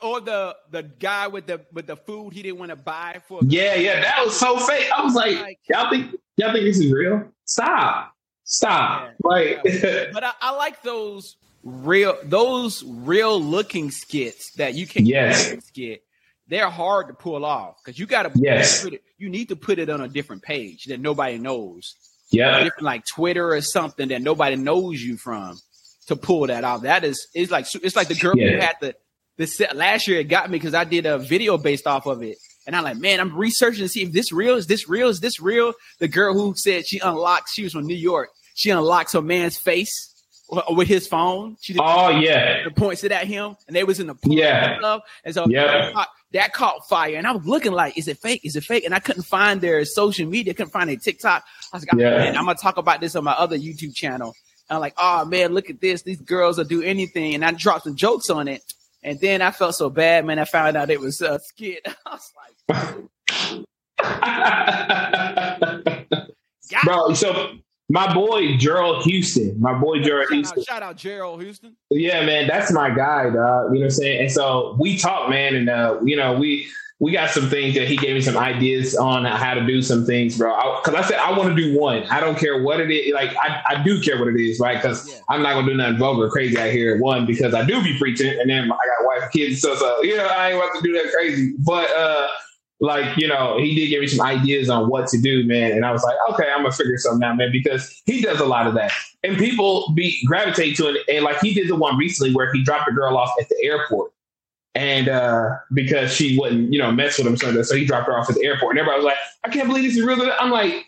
[0.00, 3.40] or the the guy with the with the food he didn't want to buy for.
[3.44, 4.88] yeah yeah that was so fake.
[4.96, 7.24] I was like y'all think y'all think this is real?
[7.44, 8.12] Stop.
[8.44, 9.12] Stop.
[9.22, 9.60] Like
[10.12, 15.50] but I, I like those real those real looking skits that you can Yes.
[15.66, 16.02] skit.
[16.46, 18.82] They're hard to pull off because you got to Yes.
[18.82, 19.02] put it.
[19.18, 21.94] You need to put it on a different page that nobody knows,
[22.30, 25.58] yeah like Twitter or something that nobody knows you from
[26.06, 26.82] to pull that off.
[26.82, 28.94] That is it's like it's like the girl who had the
[29.36, 30.20] this last year.
[30.20, 32.38] It got me because I did a video based off of it.
[32.66, 34.56] And I'm like, man, I'm researching to see if this real.
[34.56, 35.08] Is this real?
[35.08, 35.72] Is this real?
[36.00, 38.28] The girl who said she unlocked, she was from New York.
[38.54, 40.17] She unlocks her man's face
[40.70, 41.56] with his phone.
[41.60, 44.72] She did oh yeah the points it at him, and they was in the Yeah.
[44.72, 45.02] and stuff.
[45.24, 45.66] And so Yep.
[45.66, 47.16] that, caught, that caught fire.
[47.16, 48.40] And I was looking like, is it fake?
[48.44, 48.84] Is it fake?
[48.84, 50.54] And I couldn't find their social media.
[50.54, 51.44] couldn't find their TikTok.
[51.72, 52.18] I was like, oh, Yeah.
[52.18, 54.34] man, I'm gonna talk about this on my other YouTube channel.
[54.70, 56.02] And I'm like, oh man, look at this.
[56.02, 57.34] These girls will do anything.
[57.34, 58.62] And I dropped some jokes on it.
[59.02, 60.38] And then I felt so bad, man.
[60.38, 61.86] I found out it was a skit.
[62.06, 62.48] I was like,
[66.84, 67.12] bro.
[67.14, 67.52] So
[67.88, 71.76] my boy Gerald Houston, my boy Gerald shout, Houston, out, shout out Gerald Houston.
[71.90, 73.34] yeah, man, that's my guy, dog.
[73.34, 74.22] You know what I'm saying?
[74.22, 76.68] And so we talk, man, and uh, you know we
[77.00, 80.04] we got some things that he gave me some ideas on how to do some
[80.04, 80.80] things, bro.
[80.82, 82.02] Because I, said I want to do one.
[82.10, 83.14] I don't care what it is.
[83.14, 84.76] Like I, I do care what it is, right?
[84.82, 85.20] Because Yeah.
[85.28, 86.98] I'm not gonna do nothing vulgar, crazy out here.
[87.00, 90.02] One, because I do be preaching, and then I got wife and kids, so so
[90.02, 91.54] you know I ain't about to do that crazy.
[91.58, 92.26] But uh,
[92.80, 95.72] like you know, he did give me some ideas on what to do, man.
[95.72, 98.46] And I was like, okay, I'm gonna figure something out, man, because he does a
[98.46, 101.02] lot of that, and people be gravitate to it.
[101.08, 103.56] And like he did the one recently where he dropped a girl off at the
[103.62, 104.12] airport,
[104.74, 108.16] and uh because she wouldn't, you know, mess with him, so, so he dropped her
[108.16, 110.30] off at the airport, and everybody was like, I can't believe this is real.
[110.38, 110.86] I'm like,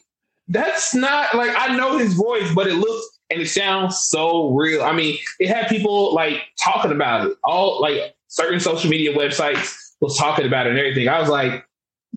[0.48, 4.82] that's not like I know his voice, but it looks and it sounds so real.
[4.82, 7.36] I mean, it had people like talking about it.
[7.44, 11.08] All like certain social media websites was talking about it and everything.
[11.08, 11.64] I was like,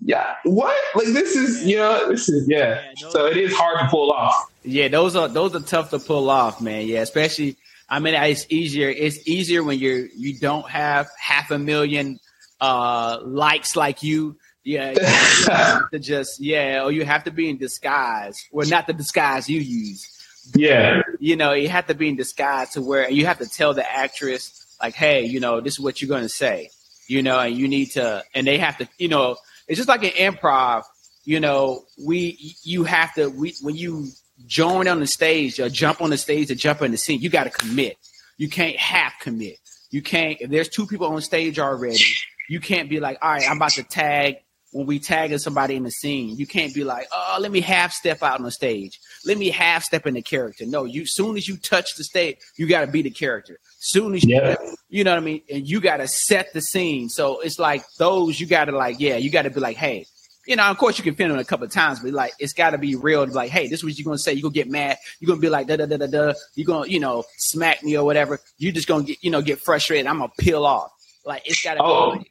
[0.02, 0.76] yeah, what?
[0.94, 2.82] Like this is, you know, this is yeah.
[3.00, 4.50] Yeah, So it is hard to pull off.
[4.62, 6.86] Yeah, those are those are tough to pull off, man.
[6.86, 7.56] Yeah, especially
[7.88, 12.18] I mean it's easier it's easier when you're you don't have half a million
[12.60, 14.36] uh likes like you.
[14.64, 15.04] Yeah, you
[15.52, 18.46] have to just yeah, or you have to be in disguise.
[18.52, 20.10] Well, not the disguise you use.
[20.54, 21.02] Yeah.
[21.20, 23.90] You know, you have to be in disguise to where you have to tell the
[23.90, 26.70] actress like, hey, you know, this is what you're gonna say.
[27.06, 29.36] You know, and you need to, and they have to, you know,
[29.68, 30.82] it's just like an improv.
[31.24, 34.08] You know, we you have to we when you
[34.46, 37.30] join on the stage or jump on the stage or jump in the scene, you
[37.30, 37.96] got to commit.
[38.36, 39.56] You can't half commit.
[39.90, 40.40] You can't.
[40.40, 42.02] If there's two people on stage already,
[42.48, 44.36] you can't be like, all right, I'm about to tag.
[44.74, 47.92] When we tagging somebody in the scene, you can't be like, oh, let me half
[47.92, 48.98] step out on the stage.
[49.24, 50.66] Let me half step in the character.
[50.66, 53.58] No, you soon as you touch the stage, you got to be the character.
[53.78, 54.56] Soon as you, Yeah.
[54.88, 57.08] you know what I mean, and you got to set the scene.
[57.08, 60.06] So it's like those you got to like, yeah, you got to be like, hey,
[60.46, 62.52] you know, of course you can film it a couple of times, but like it's
[62.52, 63.24] got to be real.
[63.28, 64.32] Like, hey, this is what you're gonna say.
[64.32, 64.98] You're gonna get mad.
[65.20, 66.34] You're gonna be like, da da da da da.
[66.56, 68.40] You're gonna, you know, smack me or whatever.
[68.58, 70.06] You're just gonna get, you know, get frustrated.
[70.08, 70.90] I'm gonna peel off.
[71.24, 72.18] Like it's got to Oh.
[72.18, 72.30] be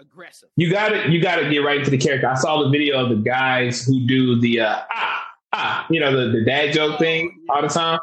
[0.00, 0.48] aggressive.
[0.56, 2.28] You got to You got to get right into the character.
[2.28, 6.14] I saw the video of the guys who do the uh, ah ah, you know,
[6.16, 7.98] the, the dad joke thing all the time.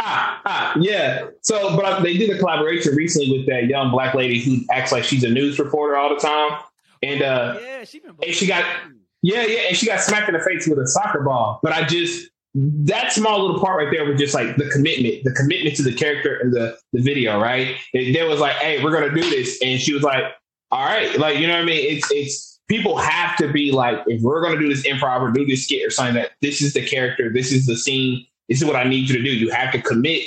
[0.00, 1.26] Ah ah, yeah.
[1.42, 5.04] So, but they did a collaboration recently with that young black lady who acts like
[5.04, 6.60] she's a news reporter all the time,
[7.02, 8.14] and uh, Yeah, she been.
[8.22, 8.64] and she got
[9.22, 11.58] Yeah, yeah, and she got smacked in the face with a soccer ball.
[11.62, 15.32] But I just that small little part right there was just like the commitment, the
[15.32, 17.76] commitment to the character and the the video, right?
[17.92, 20.24] And there was like, hey, we're gonna do this, and she was like,
[20.70, 21.96] all right, like you know what I mean?
[21.96, 25.46] It's it's people have to be like, if we're gonna do this improv or do
[25.46, 28.66] this skit or something, that this is the character, this is the scene, this is
[28.66, 29.30] what I need you to do.
[29.30, 30.22] You have to commit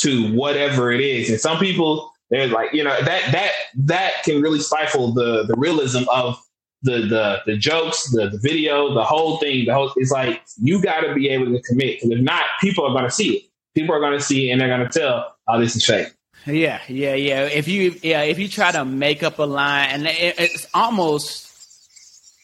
[0.00, 4.40] to whatever it is, and some people they're like, you know, that that that can
[4.40, 6.40] really stifle the the realism of
[6.82, 9.66] the the the jokes, the the video, the whole thing.
[9.66, 12.86] The whole it's like you got to be able to commit because if not, people
[12.86, 13.42] are to see it.
[13.74, 16.08] People are to see it and they're to tell, "Oh, this is fake."
[16.46, 17.42] Yeah, yeah, yeah.
[17.44, 21.50] If you yeah, if you try to make up a line, and it, it's almost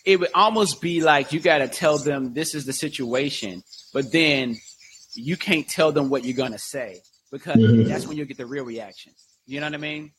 [0.04, 4.12] it would almost be like you got to tell them this is the situation, but
[4.12, 4.56] then
[5.14, 7.00] you can't tell them what you're going to say
[7.32, 7.88] because mm-hmm.
[7.88, 9.12] that's when you get the real reaction.
[9.46, 10.12] You know what I mean?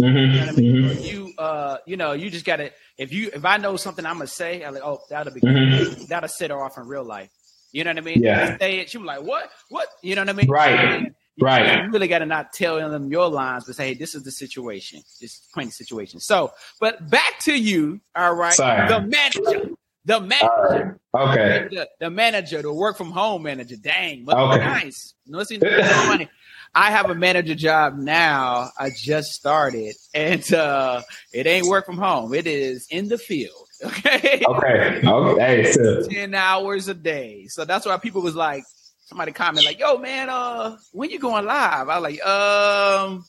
[0.00, 0.16] Mm-hmm.
[0.16, 0.74] You know what I mean?
[0.84, 1.02] Mm-hmm.
[1.02, 4.26] You uh, you know, you just gotta if you if I know something I'm gonna
[4.26, 6.04] say, I'm like, oh, that'll be mm-hmm.
[6.06, 7.30] that'll set her off in real life.
[7.72, 8.22] You know what I mean?
[8.22, 8.56] Yeah.
[8.58, 9.50] Say it, she was like, what?
[9.68, 9.88] What?
[10.02, 10.48] You know what I mean?
[10.48, 11.12] Right.
[11.40, 11.84] Right.
[11.84, 14.30] You really got to not tell them your lines, but say, hey, this is the
[14.30, 15.02] situation.
[15.20, 16.20] This plain situation.
[16.20, 18.00] So, but back to you.
[18.16, 18.54] All right.
[18.54, 18.88] Sorry.
[18.88, 19.70] The manager.
[20.04, 21.00] The manager.
[21.12, 21.28] Right.
[21.28, 21.68] Okay.
[21.70, 23.76] The, the, manager, the work from home manager.
[23.76, 24.28] Dang.
[24.28, 24.58] Okay.
[24.58, 25.14] Nice.
[25.26, 26.28] No, see, money.
[26.74, 28.70] I have a manager job now.
[28.78, 32.34] I just started, and uh, it ain't work from home.
[32.34, 33.64] It is in the field.
[33.84, 34.42] Okay.
[34.44, 35.00] Okay.
[35.06, 35.72] Okay.
[35.72, 36.02] So.
[36.08, 37.46] Ten hours a day.
[37.46, 38.64] So that's why people was like,
[39.08, 43.24] somebody comment like, "Yo, man, uh, when you going live?" I was like, um,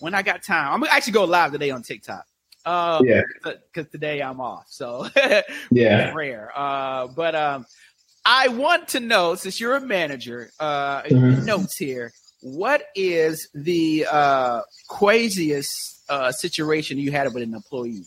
[0.00, 0.72] when I got time.
[0.72, 2.24] I'm gonna actually go live today on TikTok.
[2.64, 3.22] Um, yeah.
[3.44, 5.08] Because today I'm off, so
[5.70, 6.50] yeah, rare.
[6.54, 7.66] Uh, but um,
[8.24, 11.44] I want to know since you're a manager, uh, mm-hmm.
[11.44, 18.04] notes here what is the uh, craziest uh, situation you had with an employee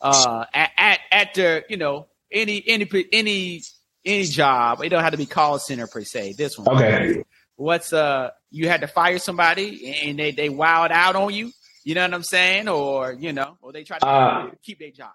[0.00, 3.62] uh, at, at at the you know any any any
[4.06, 4.82] any job?
[4.82, 6.34] It don't have to be call center per se.
[6.38, 7.24] This one, okay.
[7.56, 11.50] What's uh you had to fire somebody and they they wowed out on you?
[11.84, 12.68] You know what I'm saying?
[12.68, 15.12] Or you know, or they try to uh, keep their job.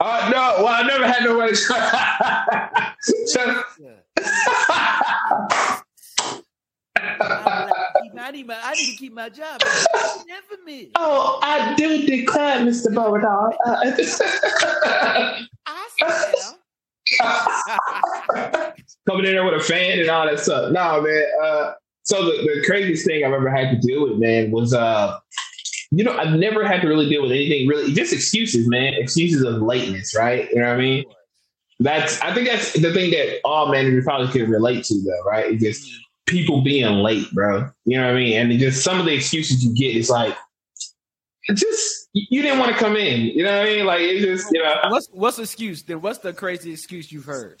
[0.00, 1.56] Uh, no, well, I never had nobody.
[8.24, 9.60] I need, my, I need to keep my job.
[10.26, 10.90] Never me.
[10.96, 12.88] Oh, I do declare, Mr.
[12.94, 13.52] Bowdog.
[19.08, 20.72] Coming in there with a fan and all that stuff.
[20.72, 21.24] No, man.
[21.42, 21.72] Uh,
[22.04, 25.18] so the, the craziest thing I've ever had to deal with, man, was uh,
[25.92, 28.94] you know, I've never had to really deal with anything really, just excuses, man.
[28.94, 30.48] Excuses of lateness, right?
[30.50, 31.04] You know what I mean?
[31.80, 35.52] That's I think that's the thing that all managers probably can relate to, though, right?
[35.52, 35.92] It's just
[36.26, 37.68] people being late, bro.
[37.84, 38.50] You know what I mean?
[38.50, 40.34] And just some of the excuses you get is like,
[41.54, 43.22] just you didn't want to come in.
[43.22, 43.86] You know what I mean?
[43.86, 44.74] Like it's just you know.
[44.88, 45.82] What's what's the excuse?
[45.82, 47.60] Then what's the crazy excuse you've heard?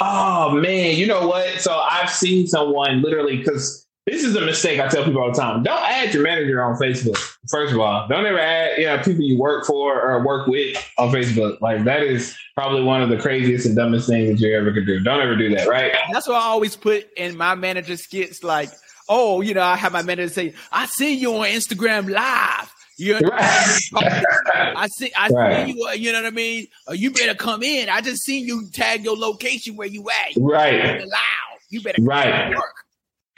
[0.00, 1.60] Oh man, you know what?
[1.60, 5.40] So I've seen someone literally because this is a mistake I tell people all the
[5.40, 5.62] time.
[5.62, 7.16] Don't add your manager on Facebook.
[7.50, 10.76] First of all, don't ever add you know people you work for or work with
[10.98, 11.60] on Facebook.
[11.60, 14.86] Like that is probably one of the craziest and dumbest things that you ever could
[14.86, 15.00] do.
[15.00, 15.92] Don't ever do that, right?
[16.12, 18.44] That's what I always put in my manager skits.
[18.44, 18.70] Like,
[19.08, 22.72] oh, you know, I have my manager say, "I see you on Instagram live."
[23.02, 23.80] You know right.
[24.76, 25.66] I see, I right.
[25.66, 25.88] see you.
[25.88, 26.68] Uh, you know what I mean?
[26.88, 27.88] Uh, you better come in.
[27.88, 30.36] I just seen you tag your location where you at.
[30.36, 31.00] Right.
[31.00, 31.58] Loud.
[31.68, 32.54] You better right.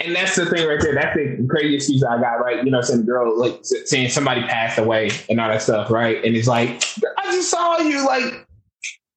[0.00, 0.94] And that's the thing right there.
[0.94, 2.62] That's the craziest excuse I got, right?
[2.62, 6.22] You know, some girl like saying somebody passed away and all that stuff, right?
[6.22, 6.82] And it's like,
[7.16, 8.46] I just saw you like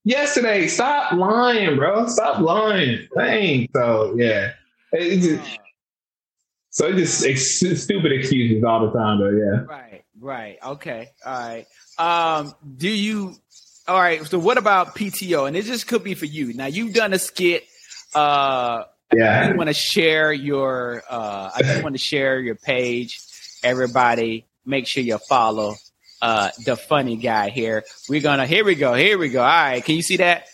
[0.06, 0.68] yesterday.
[0.68, 2.08] Stop lying, bro.
[2.08, 3.06] Stop lying.
[3.18, 3.68] Dang.
[3.76, 4.54] So yeah.
[4.94, 5.60] It just,
[6.70, 9.30] so it's just ex- stupid excuses all the time, though.
[9.30, 9.66] Yeah.
[9.66, 10.06] Right.
[10.20, 10.58] Right.
[10.64, 11.10] Okay.
[11.26, 11.66] All right.
[11.98, 12.54] Um.
[12.78, 13.36] Do you?
[13.88, 14.26] All right.
[14.26, 15.48] So what about PTO?
[15.48, 16.54] And it just could be for you.
[16.54, 17.66] Now you've done a skit.
[18.14, 18.84] Uh.
[19.16, 19.50] Yeah.
[19.50, 21.04] I want to share your.
[21.10, 21.52] Uh.
[21.56, 23.20] I just want to share your page.
[23.64, 25.76] Everybody, make sure you follow
[26.22, 27.84] uh, the funny guy here.
[28.10, 29.42] We're gonna here we go, here we go.
[29.42, 30.48] All right, can you see that?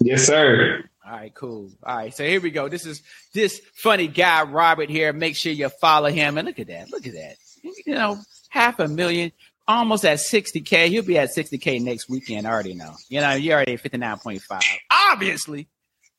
[0.00, 0.84] Yes, sir.
[1.04, 1.70] All right, cool.
[1.82, 2.68] All right, so here we go.
[2.68, 3.02] This is
[3.34, 5.12] this funny guy Robert here.
[5.12, 6.38] Make sure you follow him.
[6.38, 6.90] And look at that.
[6.90, 7.36] Look at that.
[7.62, 8.18] You know,
[8.50, 9.32] half a million,
[9.66, 10.88] almost at 60k.
[10.88, 12.46] He'll be at 60k next weekend.
[12.46, 12.94] I already know.
[13.08, 14.62] You know, you already at 59.5.
[15.10, 15.68] Obviously.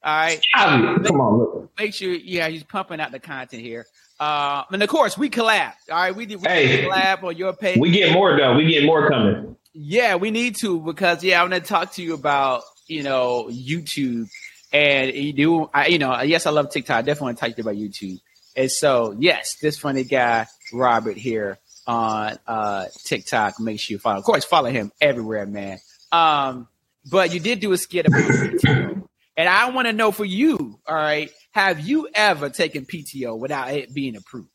[0.04, 0.42] All right.
[0.56, 1.72] Come on, look.
[1.78, 3.86] Make sure, yeah, he's pumping out the content here.
[4.20, 5.74] Uh, and of course, we collab.
[5.90, 7.78] All right, we did we hey, collab on your page.
[7.80, 8.56] We get more though.
[8.56, 9.56] We get more coming.
[9.74, 14.28] Yeah, we need to because yeah, I'm gonna talk to you about you know YouTube
[14.72, 15.70] and you do.
[15.74, 16.98] I, you know, yes, I love TikTok.
[16.98, 18.20] I definitely want to talk to you about YouTube.
[18.56, 23.60] And so, yes, this funny guy Robert here on uh, TikTok.
[23.60, 24.20] Make sure you follow.
[24.20, 25.80] Of course, follow him everywhere, man.
[26.12, 26.68] Um,
[27.10, 29.04] but you did do a skit about PTO.
[29.38, 33.72] And I want to know for you, all right, have you ever taken PTO without
[33.74, 34.50] it being approved?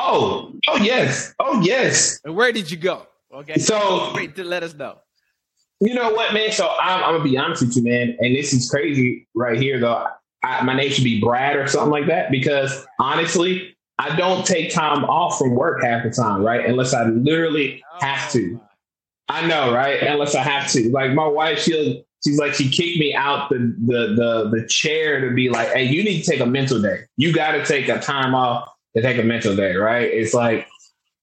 [0.00, 2.20] Oh, oh yes, oh yes.
[2.24, 3.06] And where did you go?
[3.32, 4.98] Okay, So- wait to let us know.
[5.80, 6.52] You know what, man?
[6.52, 8.16] So I'm, I'm gonna be honest with you, man.
[8.20, 10.06] And this is crazy right here, though.
[10.44, 14.72] I, my name should be Brad or something like that because honestly, I don't take
[14.72, 16.64] time off from work half the time, right?
[16.66, 18.60] Unless I literally have to.
[19.28, 20.02] I know, right?
[20.02, 20.90] Unless I have to.
[20.90, 25.20] Like my wife, she'll she's like she kicked me out the the the the chair
[25.28, 27.02] to be like, hey, you need to take a mental day.
[27.16, 30.08] You got to take a time off to take a mental day, right?
[30.10, 30.66] It's like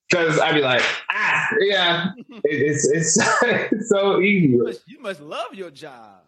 [0.10, 4.54] because I'd be like, ah, yeah, it, it's it's it's so easy.
[4.54, 6.22] You must, you must love your job.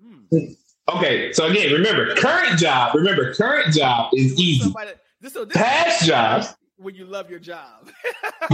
[0.00, 0.52] Hmm.
[0.94, 2.94] Okay, so again, remember, current job.
[2.94, 4.64] Remember, current job is easy.
[4.64, 6.54] Somebody, this, so this Past jobs.
[6.76, 7.90] when you love your job.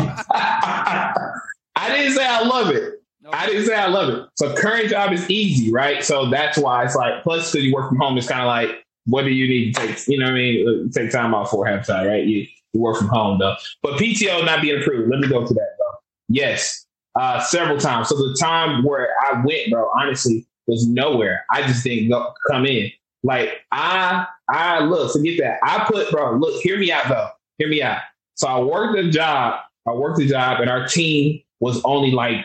[1.77, 2.95] I didn't say I love it.
[3.33, 4.29] I didn't say I love it.
[4.37, 6.05] So current job is easy, right?
[6.05, 8.85] So that's why it's like plus because you work from home, it's kind of like
[9.07, 10.09] what do you need to take?
[10.09, 10.89] You know what I mean?
[10.89, 12.25] Uh, Take time off for half time, right?
[12.25, 13.55] You, you work from home though.
[13.83, 15.11] But PTO not being approved.
[15.11, 15.99] Let me go to that though.
[16.29, 16.87] Yes,
[17.19, 18.09] uh, several times.
[18.09, 21.45] So the time where I went, bro, honestly, was nowhere.
[21.51, 22.91] I just didn't go come in.
[23.25, 25.59] Like I, I look, forget that.
[25.63, 27.29] I put, bro, look, hear me out though.
[27.59, 27.99] Hear me out.
[28.35, 29.61] So I worked a job.
[29.87, 32.45] I worked a job, and our team was only like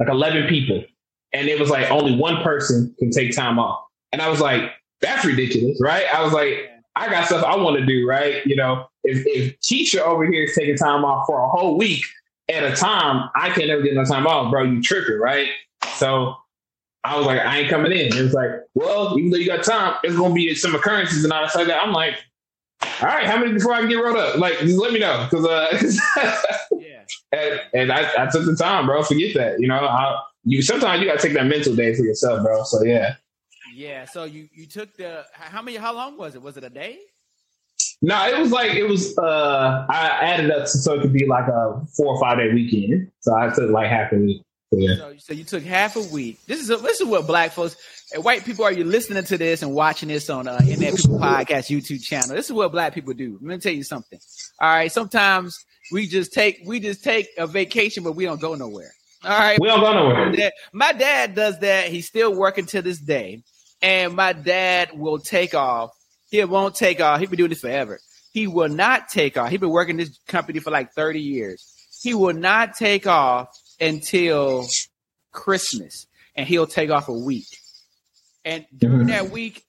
[0.00, 0.82] like 11 people.
[1.32, 3.84] And it was like only one person can take time off.
[4.12, 6.04] And I was like, that's ridiculous, right?
[6.12, 8.44] I was like, I got stuff I want to do, right?
[8.44, 12.02] You know, if, if Keisha over here is taking time off for a whole week
[12.48, 14.64] at a time, I can never get no time off, bro.
[14.64, 15.48] You tripping, right?
[15.94, 16.34] So
[17.04, 18.14] I was like, I ain't coming in.
[18.16, 21.32] It was like, well, even though you got time, it's gonna be some occurrences and
[21.32, 21.60] all that stuff.
[21.60, 21.82] Like that.
[21.82, 22.16] I'm like,
[22.82, 24.36] all right, how many before I can get rolled up?
[24.36, 26.36] Like, just let me know, because uh,
[26.78, 27.04] Yeah.
[27.32, 29.02] and, and I, I took the time, bro.
[29.02, 29.60] Forget that.
[29.60, 32.62] You know, I, you sometimes you gotta take that mental day for yourself, bro.
[32.64, 33.16] So yeah.
[33.74, 34.04] Yeah.
[34.04, 35.76] So you you took the how many?
[35.78, 36.42] How long was it?
[36.42, 36.98] Was it a day?
[38.02, 39.16] No, it was like it was.
[39.18, 43.10] uh I added up so it could be like a four or five day weekend.
[43.20, 44.42] So I took like half a week.
[44.72, 44.94] So, yeah.
[44.94, 46.38] So, so you took half a week.
[46.46, 47.76] This is this is what black folks
[48.14, 48.72] and white people are.
[48.72, 52.36] You listening to this and watching this on uh, Internet People Podcast YouTube channel.
[52.36, 53.32] This is what black people do.
[53.42, 54.20] Let me tell you something.
[54.60, 54.92] All right.
[54.92, 58.92] Sometimes we just take we just take a vacation, but we don't go nowhere.
[59.24, 59.58] All right.
[59.60, 60.52] We don't go nowhere.
[60.72, 61.88] My dad does that.
[61.88, 63.42] He's still working to this day.
[63.82, 65.90] And my dad will take off.
[66.30, 67.18] He won't take off.
[67.18, 67.98] He's been doing this forever.
[68.32, 69.50] He will not take off.
[69.50, 71.66] He's been working this company for like 30 years.
[72.02, 73.48] He will not take off
[73.80, 74.66] until
[75.32, 76.06] Christmas.
[76.36, 77.46] And he'll take off a week.
[78.44, 79.34] And during that mm-hmm.
[79.34, 79.64] week,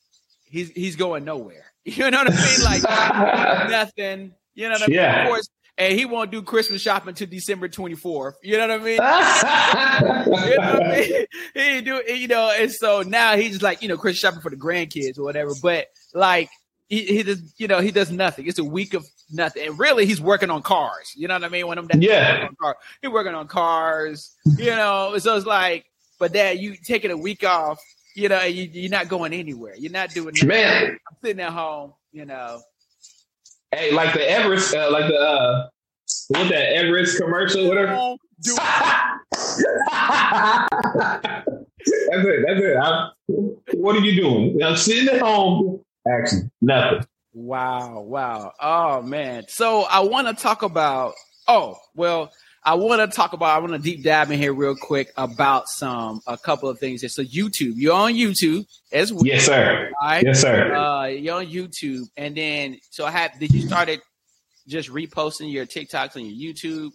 [0.45, 1.65] he's he's going nowhere.
[1.83, 2.63] You know what I mean?
[2.63, 2.83] Like
[3.71, 4.35] nothing.
[4.53, 4.95] You know what I mean?
[4.97, 5.23] Yeah.
[5.23, 5.49] Of course.
[5.79, 8.33] And he won't do Christmas shopping until December 24th.
[8.43, 8.99] You know what I mean?
[10.47, 11.25] You know what I mean?
[11.55, 14.51] He do you know, and so now he's just like, you know, Christmas shopping for
[14.51, 15.53] the grandkids or whatever.
[15.59, 16.51] But like
[16.87, 18.45] he, he does, you know, he does nothing.
[18.45, 19.67] It's a week of nothing.
[19.67, 21.13] And really he's working on cars.
[21.15, 21.67] You know what I mean?
[21.67, 22.47] When I'm down Yeah.
[22.61, 25.17] car, he's working on cars, you know.
[25.17, 25.85] So it's like,
[26.19, 27.79] but dad, you taking a week off,
[28.15, 29.75] you know, you, you're not going anywhere.
[29.77, 30.47] You're not doing nothing.
[30.47, 32.61] Man, I'm sitting at home, you know.
[33.71, 35.69] hey, like the Everest, uh, like the uh,
[36.29, 37.93] what that Everest commercial, whatever.
[37.93, 39.63] Don't that's
[42.25, 42.45] it.
[42.45, 42.77] That's it.
[42.77, 43.11] I'm,
[43.75, 44.61] what are you doing?
[44.63, 45.81] I'm sitting at home.
[46.07, 47.05] Actually, nothing.
[47.33, 48.53] Wow, wow.
[48.59, 49.45] Oh man.
[49.47, 51.13] So I want to talk about
[51.47, 52.31] oh, well,
[52.63, 55.67] I want to talk about I want to deep dive in here real quick about
[55.69, 57.09] some a couple of things here.
[57.09, 59.25] So YouTube, you're on YouTube as well.
[59.25, 59.91] Yes, sir.
[60.01, 60.23] Right?
[60.23, 60.73] Yes, sir.
[60.75, 64.01] Uh you're on YouTube and then so I have did you started
[64.67, 66.91] just reposting your TikToks on your YouTube?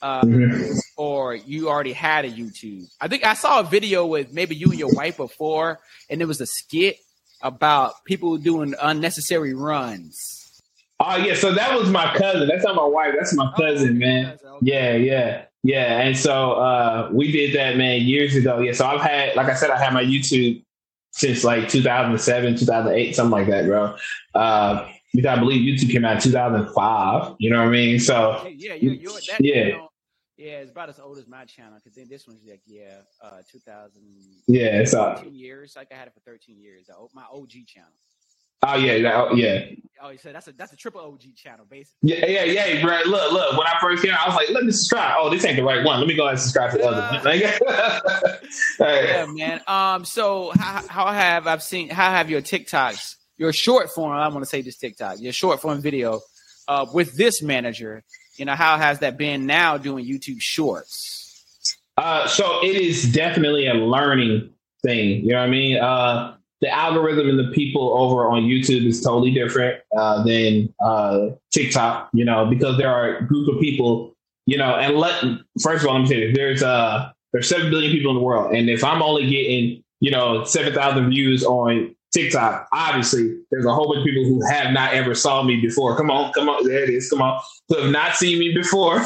[0.00, 0.78] Uh, Mhm.
[0.96, 2.84] or you already had a YouTube.
[3.00, 6.26] I think I saw a video with maybe you and your wife before, and it
[6.26, 6.98] was a skit
[7.42, 10.62] about people doing unnecessary runs.
[11.00, 12.48] Oh yeah, so that was my cousin.
[12.48, 13.14] That's not my wife.
[13.16, 14.36] That's my cousin, man.
[14.44, 14.58] Okay.
[14.62, 16.00] Yeah, yeah, yeah.
[16.00, 18.58] And so uh, we did that, man, years ago.
[18.58, 18.72] Yeah.
[18.72, 20.64] So I've had, like I said, I had my YouTube
[21.12, 23.94] since like 2007, 2008, something like that, bro.
[24.34, 27.36] Uh, because I believe YouTube came out in 2005.
[27.38, 27.98] You know what I mean?
[27.98, 29.54] So Yeah, yeah, you're, you're that, Yeah.
[29.54, 29.87] You know,
[30.38, 33.42] yeah, it's about as old as my channel because then this one's like yeah, uh,
[33.50, 34.00] 2000.
[34.46, 35.74] yeah, so 13 years.
[35.76, 36.88] Like I had it for 13 years.
[37.12, 37.90] My OG channel.
[38.62, 39.64] oh yeah, that- oh, yeah,
[40.00, 42.10] Oh, you said that's a that's a triple OG channel, basically.
[42.10, 43.00] yeah, yeah, yeah, bro.
[43.04, 43.58] Look, look.
[43.58, 45.16] When I first came, out, I was like, let me subscribe.
[45.18, 45.98] Oh, this ain't the right one.
[45.98, 47.24] Let me go ahead and subscribe to the other one.
[47.24, 47.42] Like,
[48.78, 49.08] Hey.
[49.08, 49.60] Yeah, man.
[49.66, 54.12] Um, so how, how have I've seen how have your TikToks, your short form?
[54.12, 56.20] I want to say this TikTok, your short form video,
[56.68, 58.04] uh, with this manager.
[58.38, 61.68] You know, how has that been now doing YouTube Shorts?
[61.96, 64.50] Uh, so it is definitely a learning
[64.84, 65.24] thing.
[65.24, 65.76] You know what I mean?
[65.76, 71.30] Uh, the algorithm and the people over on YouTube is totally different uh, than uh,
[71.52, 72.10] TikTok.
[72.12, 74.14] You know, because there are a group of people.
[74.46, 75.22] You know, and let
[75.62, 78.22] first of all, let me say this: there's uh there's seven billion people in the
[78.22, 83.66] world, and if I'm only getting you know seven thousand views on TikTok, obviously there's
[83.66, 85.96] a whole bunch of people who have not ever saw me before.
[85.96, 87.10] Come on, come on, there it is.
[87.10, 89.00] Come on, who have not seen me before.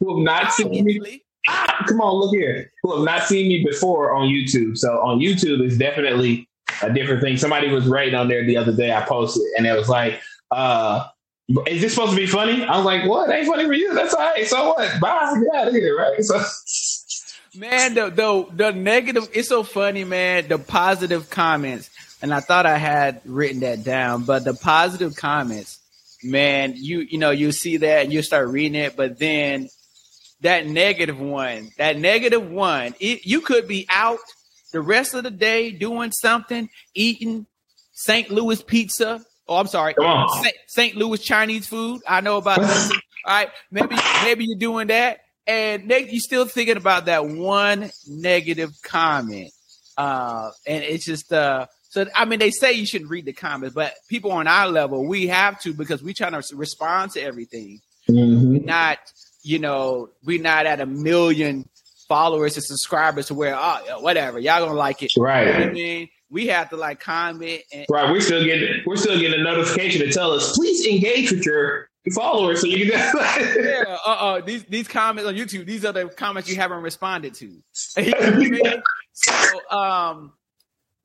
[0.00, 1.22] who have not seen me.
[1.48, 2.72] Ah, come on, look here.
[2.82, 4.76] Who have not seen me before on YouTube.
[4.76, 6.48] So on YouTube is definitely
[6.82, 7.36] a different thing.
[7.36, 8.92] Somebody was writing on there the other day.
[8.92, 10.20] I posted, and it was like,
[10.50, 11.06] uh,
[11.66, 13.30] "Is this supposed to be funny?" I was like, "What?
[13.30, 13.94] Ain't funny for you?
[13.94, 14.46] That's all right.
[14.46, 15.00] So what?
[15.00, 15.40] Bye.
[15.42, 16.42] Get out of here, right?" So.
[17.56, 19.28] Man, the, the the negative.
[19.32, 20.48] It's so funny, man.
[20.48, 21.90] The positive comments,
[22.20, 25.78] and I thought I had written that down, but the positive comments,
[26.22, 29.68] man, you you know you see that and you start reading it, but then
[30.40, 34.18] that negative one, that negative one, it, you could be out
[34.72, 37.46] the rest of the day doing something, eating
[37.92, 38.30] St.
[38.30, 39.24] Louis pizza.
[39.48, 39.94] Oh, I'm sorry,
[40.66, 40.96] St.
[40.96, 42.02] Louis Chinese food.
[42.06, 42.90] I know about that.
[43.24, 48.70] All right, maybe maybe you're doing that and you're still thinking about that one negative
[48.82, 49.50] comment.
[49.96, 53.74] Uh, and it's just uh, so I mean they say you shouldn't read the comments,
[53.74, 57.80] but people on our level we have to because we trying to respond to everything.
[58.08, 58.66] Mm-hmm.
[58.66, 58.98] Not
[59.42, 61.68] you know we're not at a million
[62.08, 65.46] followers and subscribers to where oh whatever y'all gonna like it right.
[65.46, 68.10] You know I mean we have to like comment and right.
[68.10, 71.88] We're still getting we're still getting a notification to tell us please engage with your
[72.12, 73.00] followers so you can
[73.64, 77.34] yeah uh uh these these comments on youtube these are the comments you haven't responded
[77.34, 77.62] to.
[79.18, 79.32] So
[79.70, 80.34] um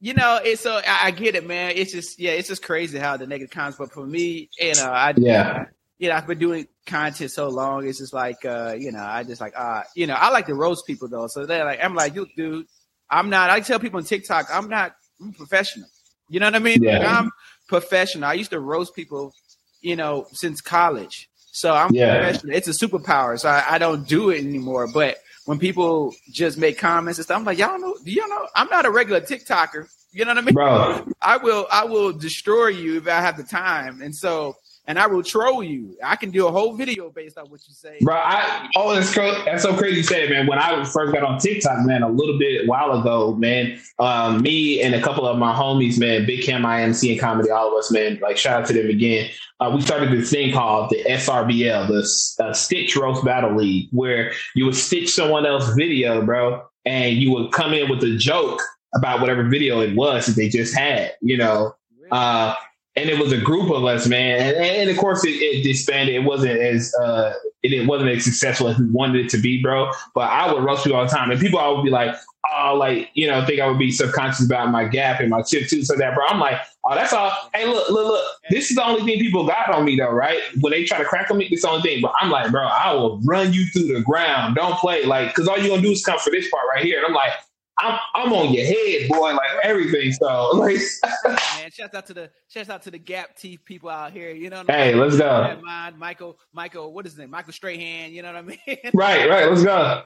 [0.01, 1.71] you know it's so I, I, get it man.
[1.77, 4.91] It's just yeah it's just crazy how the negative comments but for me you know
[4.91, 5.67] i yeah.
[5.97, 9.23] you know i've been doing content so long it's just like uh you know i
[9.23, 11.95] just like uh you know i like to roast people though so they're like i'm
[11.95, 12.65] like you dude
[13.09, 15.87] i'm not i tell people on tiktok i'm not I'm professional
[16.27, 16.83] you know what i mean?
[16.83, 16.99] Yeah.
[16.99, 17.31] like, i'm
[17.71, 18.25] professional.
[18.25, 19.33] I used to roast people
[19.81, 21.29] you know, since college.
[21.51, 22.17] So I'm yeah.
[22.17, 22.55] professional.
[22.55, 23.39] It's a superpower.
[23.39, 24.87] So I, I, don't do it anymore.
[24.87, 28.47] But when people just make comments and stuff, I'm like, y'all know, do y'all know?
[28.55, 29.89] I'm not a regular TikToker.
[30.13, 30.53] You know what I mean?
[30.53, 31.07] Bro.
[31.21, 34.01] I will I will destroy you if I have the time.
[34.01, 34.55] And so
[34.87, 35.95] and I will troll you.
[36.03, 37.97] I can do a whole video based on what you say.
[38.01, 40.47] Bro, I oh that's that's so crazy you say it, man.
[40.47, 44.81] When I first got on TikTok, man, a little bit while ago, man, um, me
[44.81, 47.91] and a couple of my homies, man, Big Cam IMC and comedy, all of us,
[47.91, 49.29] man, like shout out to them again.
[49.59, 54.31] Uh, we started this thing called the SRBL, the uh, Stitch Roast Battle League, where
[54.55, 58.59] you would stitch someone else's video, bro, and you would come in with a joke
[58.95, 61.75] about whatever video it was that they just had, you know.
[62.11, 62.55] Uh,
[62.95, 64.39] and it was a group of us, man.
[64.41, 66.13] And, and of course, it, it, disbanded.
[66.13, 69.61] It wasn't as uh, it, it, wasn't as successful as we wanted it to be,
[69.61, 69.89] bro.
[70.13, 72.13] But I would roast people all the time, and people I would be like,
[72.53, 75.69] oh, like you know, think I would be subconscious about my gap and my chip
[75.69, 76.25] too, so that, bro.
[76.27, 77.31] I'm like, oh, that's all.
[77.53, 78.25] Hey, look, look, look.
[78.49, 80.41] This is the only thing people got on me, though, right?
[80.59, 82.01] When they try to crack on me, it's the only thing.
[82.01, 84.55] But I'm like, bro, I will run you through the ground.
[84.55, 86.97] Don't play, like, because all you gonna do is come for this part right here.
[86.97, 87.31] And I'm like,
[87.79, 90.11] I'm I'm on your head, boy, like everything.
[90.13, 90.77] So like
[91.25, 94.31] man, shout out to the shout out to the gap teeth people out here.
[94.31, 95.59] You know Hey, let's go.
[95.63, 97.31] Mind, Michael, Michael, what is his name?
[97.31, 98.59] Michael Strahan, you know what I mean?
[98.93, 100.03] right, right, let's go.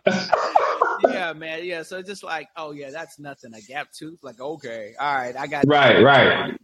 [1.10, 1.66] yeah, man.
[1.66, 1.84] Yeah.
[1.84, 3.54] So just like, oh yeah, that's nothing.
[3.54, 4.20] A gap tooth.
[4.22, 6.58] Like, okay, all right, I got right, right.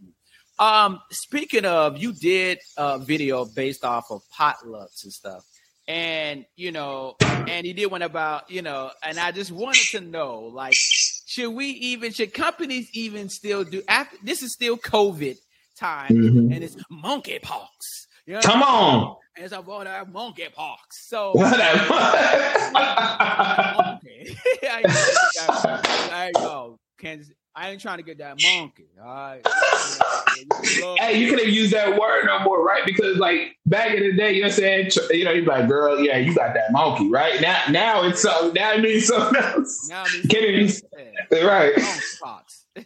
[0.58, 5.44] Um, speaking of, you did a video based off of potlucks and stuff
[5.88, 10.00] and you know, and he did one about you know, and I just wanted to
[10.00, 15.36] know, like, should we even, should companies even still do after this is still COVID
[15.76, 16.52] time mm-hmm.
[16.52, 17.68] and it's monkeypox.
[18.26, 19.16] You know Come on.
[19.36, 20.76] As I bought that monkeypox.
[20.90, 21.42] So okay.
[24.60, 26.78] there you go.
[26.98, 28.86] Kansas I ain't trying to get that monkey.
[29.00, 29.46] All right.
[31.00, 32.84] hey, you could have used that word no more, right?
[32.86, 34.90] Because like back in the day, you know what I'm saying?
[35.10, 37.40] You know, you're like, girl, yeah, you got that monkey, right?
[37.40, 39.88] Now now it's so now it means something else.
[39.90, 40.82] Now it means
[41.32, 41.74] right.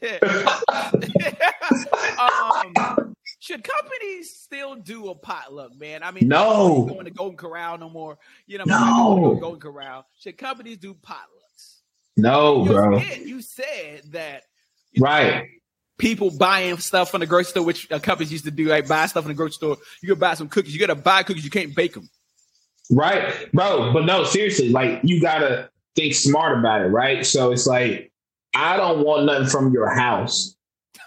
[2.18, 6.02] um, should companies still do a potluck, man?
[6.02, 8.18] I mean, no, going to Golden Corral no more.
[8.48, 9.38] You know, no.
[9.40, 10.06] Golden Corral.
[10.18, 11.82] Should companies do potlucks?
[12.16, 12.98] No, you bro.
[12.98, 14.44] Said, you said that
[14.98, 15.48] right.
[15.98, 19.06] People buying stuff from the grocery store, which uh, companies used to do, like buy
[19.06, 19.76] stuff in the grocery store.
[20.02, 20.74] You could buy some cookies.
[20.74, 21.44] You got to buy cookies.
[21.44, 22.08] You can't bake them.
[22.90, 23.92] Right, bro.
[23.92, 27.24] But no, seriously, like you got to think smart about it, right?
[27.24, 28.12] So it's like,
[28.54, 30.54] I don't want nothing from your house.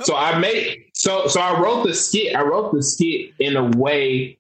[0.02, 2.36] So I made so so I wrote the skit.
[2.36, 4.40] I wrote the skit in a way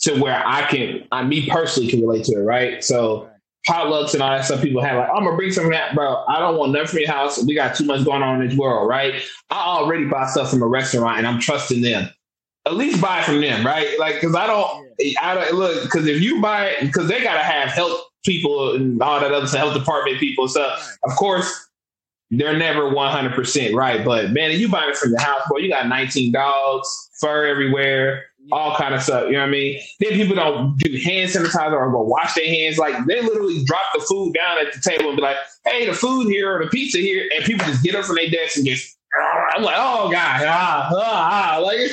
[0.00, 2.84] to where I can, I me personally can relate to it, right?
[2.84, 3.28] So
[3.66, 4.96] potlucks and all that stuff people have.
[4.96, 6.24] Like, I'm gonna bring some of that, bro.
[6.28, 7.42] I don't want nothing from your house.
[7.42, 9.22] We got too much going on in this world, right?
[9.50, 12.08] I already buy stuff from a restaurant and I'm trusting them.
[12.66, 13.98] At least buy from them, right?
[13.98, 14.88] Like, cause I don't,
[15.22, 19.00] I don't look, cause if you buy it, because they gotta have health people and
[19.00, 20.98] all that other stuff, health department people and stuff.
[21.04, 21.68] Of course,
[22.30, 24.04] they're never 100% right.
[24.04, 27.46] But man, if you buy it from the house, bro, you got 19 dogs, fur
[27.46, 29.26] everywhere, all kind of stuff.
[29.26, 29.80] You know what I mean?
[30.00, 32.78] Then people don't do hand sanitizer or go wash their hands.
[32.78, 35.36] Like they literally drop the food down at the table and be like,
[35.66, 37.28] hey, the food here or the pizza here.
[37.34, 38.96] And people just get up from their desk and just,
[39.54, 41.58] I'm like, oh God, ah, ah, ah.
[41.58, 41.90] like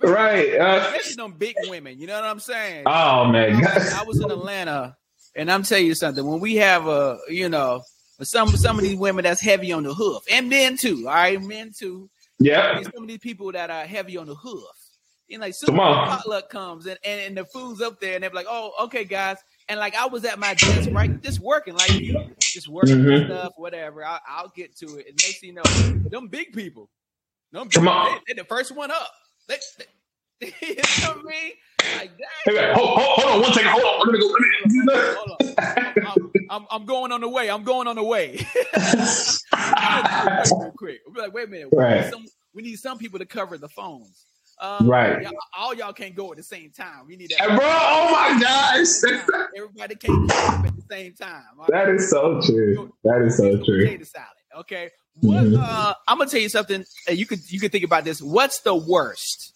[0.02, 0.54] right.
[0.58, 1.98] Uh, Especially them big women.
[2.00, 2.84] You know what I'm saying?
[2.86, 3.64] Oh man.
[3.66, 4.96] I was in Atlanta
[5.34, 6.24] and I'm telling you something.
[6.24, 7.82] When we have a, you know,
[8.22, 11.04] some some of these women that's heavy on the hoof, and men too.
[11.06, 12.08] All right, men too.
[12.44, 12.80] Yeah.
[12.82, 14.64] Some of these people that are heavy on the hoof.
[15.30, 18.46] And like soon potluck comes and, and, and the food's up there, and they're like,
[18.50, 19.38] "Oh, okay, guys."
[19.68, 21.88] And like I was at my desk, right, just working, like
[22.40, 23.32] just working mm-hmm.
[23.32, 24.04] stuff, whatever.
[24.04, 25.06] I'll, I'll, get to it.
[25.08, 25.62] And next you know,
[26.10, 26.90] them big people,
[27.50, 28.20] them big, Come on.
[28.26, 29.10] They, are the first one up.
[29.48, 29.86] They, they,
[30.60, 31.52] you know what I mean?
[31.96, 32.10] Like,
[32.44, 33.70] hey, hold, hold, hold, on one second.
[33.70, 34.00] Hold on.
[34.06, 35.14] We're gonna go.
[35.14, 35.52] Hold on.
[36.06, 37.50] I'm, I'm, I'm, going on the way.
[37.50, 38.44] I'm going on the way.
[40.60, 41.00] real quick.
[41.06, 41.68] We'll be like, wait a minute.
[41.72, 41.94] Right.
[41.94, 42.24] We, need some,
[42.54, 44.26] we need some people to cover the phones.
[44.60, 45.22] Um, right.
[45.22, 47.06] Y'all, all y'all can't go at the same time.
[47.06, 47.40] We need that.
[47.40, 48.86] Hey, bro, oh my gosh.
[49.56, 50.36] Everybody can't go
[50.66, 51.42] at the same time.
[51.68, 52.92] That is so true.
[53.04, 53.84] That is so true.
[53.84, 54.28] Potato salad.
[54.58, 54.90] Okay.
[55.20, 55.60] What, mm-hmm.
[55.60, 56.84] uh, I'm gonna tell you something.
[57.08, 58.22] You could you could think about this.
[58.22, 59.51] What's the worst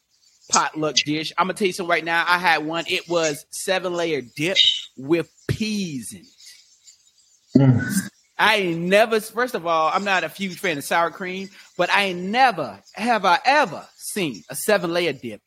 [0.51, 1.33] potluck dish.
[1.39, 2.25] I'm gonna tell you something right now.
[2.27, 2.85] I had one.
[2.89, 4.57] It was seven layer dip
[4.97, 7.69] with peas in it.
[7.69, 8.11] Mm.
[8.39, 9.21] I ain't never.
[9.21, 12.81] First of all, I'm not a huge fan of sour cream, but I ain't never
[12.95, 15.41] have I ever seen a seven layer dip.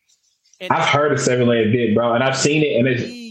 [0.60, 3.30] And I've heard of seven layer dip, bro, and I've seen it, and it's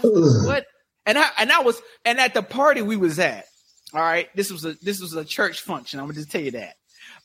[0.00, 0.66] what?
[1.06, 3.46] And I and I was and at the party we was at.
[3.94, 5.98] All right, this was a this was a church function.
[5.98, 6.76] I'm gonna just tell you that.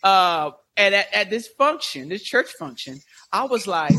[0.04, 3.00] Uh, and at, at this function, this church function,
[3.32, 3.94] I was like,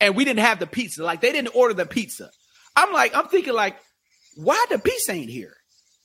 [0.00, 1.02] and we didn't have the pizza.
[1.02, 2.30] Like they didn't order the pizza.
[2.76, 3.76] I'm like, I'm thinking like,
[4.36, 5.56] why the pizza ain't here?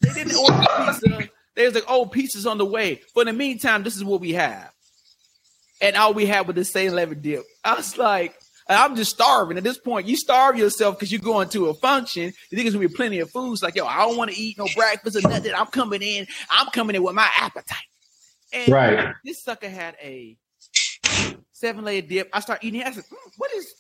[0.02, 1.30] They didn't order the pizza.
[1.56, 3.02] There's like, oh, pizza's on the way.
[3.14, 4.72] But in the meantime, this is what we have.
[5.82, 7.44] And all we had was the same level dip.
[7.64, 8.36] I was like,
[8.68, 9.58] I'm just starving.
[9.58, 12.24] At this point, you starve yourself because you're going to a function.
[12.24, 13.54] You think there's gonna be plenty of food.
[13.54, 15.54] It's like, yo, I don't want to eat no breakfast or nothing.
[15.54, 16.26] I'm coming in.
[16.50, 17.78] I'm coming in with my appetite.
[18.56, 19.14] And right.
[19.24, 20.38] This sucker had a
[21.52, 22.30] seven layer dip.
[22.34, 22.88] I start eating it.
[22.88, 23.74] I said, mm, "What is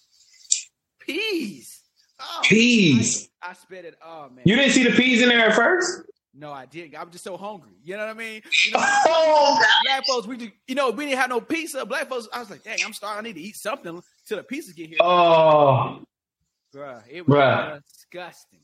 [1.00, 1.82] peas?"
[2.20, 3.30] Oh, peas.
[3.42, 3.96] I, I spit it.
[4.06, 4.44] Oh man.
[4.46, 6.02] You didn't see the peas in there at first.
[6.38, 6.96] No, I didn't.
[6.96, 7.72] I was just so hungry.
[7.82, 8.42] You know what I mean?
[8.66, 11.86] You know, oh, black folks, we just, you know, we didn't have no pizza.
[11.86, 13.20] Black folks, I was like, dang, I'm starving.
[13.20, 14.98] I need to eat something till the pizzas get here.
[15.00, 16.02] Oh,
[16.76, 17.82] bruh, it was Bruh.
[17.84, 18.60] disgusting.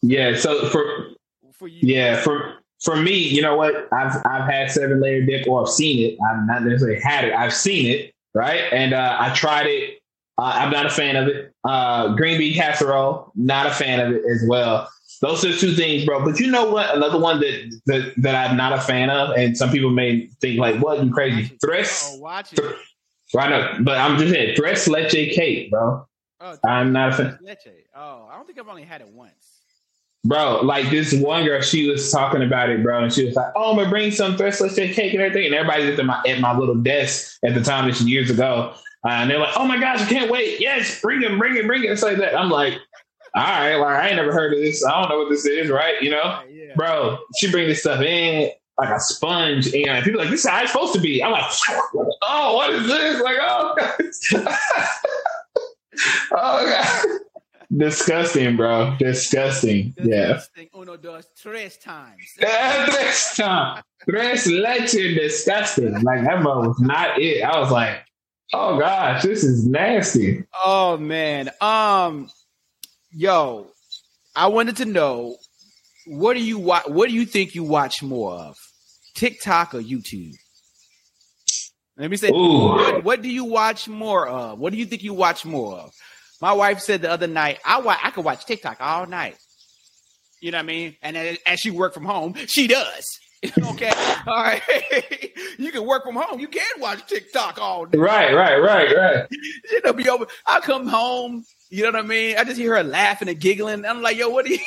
[0.00, 0.36] Yeah.
[0.36, 1.08] So for
[1.52, 3.88] for you, yeah, for for me, you know what?
[3.92, 6.18] I've I've had seven layer dip, or I've seen it.
[6.28, 7.32] I've not necessarily had it.
[7.32, 8.60] I've seen it, right?
[8.72, 10.00] And uh, I tried it.
[10.36, 11.52] Uh, I'm not a fan of it.
[11.64, 14.88] Uh, green bean casserole, not a fan of it as well.
[15.20, 16.24] Those are two things, bro.
[16.24, 16.94] But you know what?
[16.96, 20.58] Another one that that, that I'm not a fan of, and some people may think
[20.58, 22.10] like, "What you crazy?" Tres.
[22.12, 22.56] Oh, watch it.
[22.56, 22.74] Th-
[23.32, 26.06] right now, but I'm just saying, tres leche cake, bro.
[26.40, 27.38] Oh, I'm not a fan.
[27.40, 27.68] Leche.
[27.94, 29.61] Oh, I don't think I've only had it once
[30.24, 33.52] bro, like this one girl, she was talking about it, bro, and she was like,
[33.56, 36.40] "Oh, I'm gonna bring some tres leche cake and everything," and everybody's at my at
[36.40, 38.72] my little desk at the time, this years ago,
[39.04, 40.60] uh, and they're like, "Oh my gosh, I can't wait!
[40.60, 42.38] Yes, bring it, bring it, bring it!" It's like that.
[42.38, 42.74] I'm like,
[43.34, 44.84] "All right, like I ain't never heard of this.
[44.84, 46.00] I don't know what this is, right?
[46.00, 46.74] You know, yeah.
[46.76, 50.62] bro." She bring this stuff in like a sponge, and people like, "This is how
[50.62, 51.50] it's supposed to be." I'm like,
[52.22, 53.74] "Oh, what is this?" Like, oh,
[56.32, 57.18] oh god.
[57.74, 58.96] Disgusting, bro.
[58.98, 59.94] Disgusting.
[59.96, 60.68] Disgusting.
[60.74, 60.80] Yeah.
[60.80, 62.22] Uno, dos, tres times.
[62.38, 63.82] tres times.
[64.08, 65.92] Tres leche disgusting.
[66.02, 67.42] Like that was not it.
[67.42, 68.04] I was like,
[68.52, 70.44] oh gosh, this is nasty.
[70.64, 71.50] Oh man.
[71.60, 72.30] Um,
[73.10, 73.68] yo,
[74.36, 75.36] I wanted to know
[76.06, 76.88] what do you watch?
[76.88, 78.56] What do you think you watch more of,
[79.14, 80.34] TikTok or YouTube?
[81.96, 84.58] Let me say, what, what, do you watch more of?
[84.58, 85.92] What do you think you watch more of?
[86.42, 89.36] My wife said the other night, I wa- I could watch TikTok all night.
[90.40, 90.96] You know what I mean?
[91.00, 91.16] And
[91.46, 93.20] as she work from home, she does.
[93.64, 93.92] okay,
[94.26, 94.60] all right.
[95.58, 96.40] you can work from home.
[96.40, 97.96] You can watch TikTok all day.
[97.96, 99.26] Right, right, right, right.
[99.70, 100.26] you know, be over.
[100.44, 101.44] I come home.
[101.70, 102.36] You know what I mean?
[102.36, 103.84] I just hear her laughing and giggling.
[103.84, 104.58] I'm like, yo, what are you?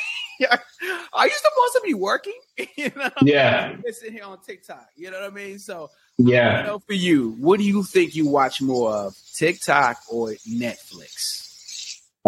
[1.12, 2.38] are you supposed to be working?
[2.76, 3.10] you know?
[3.20, 3.76] Yeah.
[3.90, 4.88] Sitting here on TikTok.
[4.96, 5.58] You know what I mean?
[5.58, 6.62] So yeah.
[6.62, 11.45] know for you, what do you think you watch more of, TikTok or Netflix?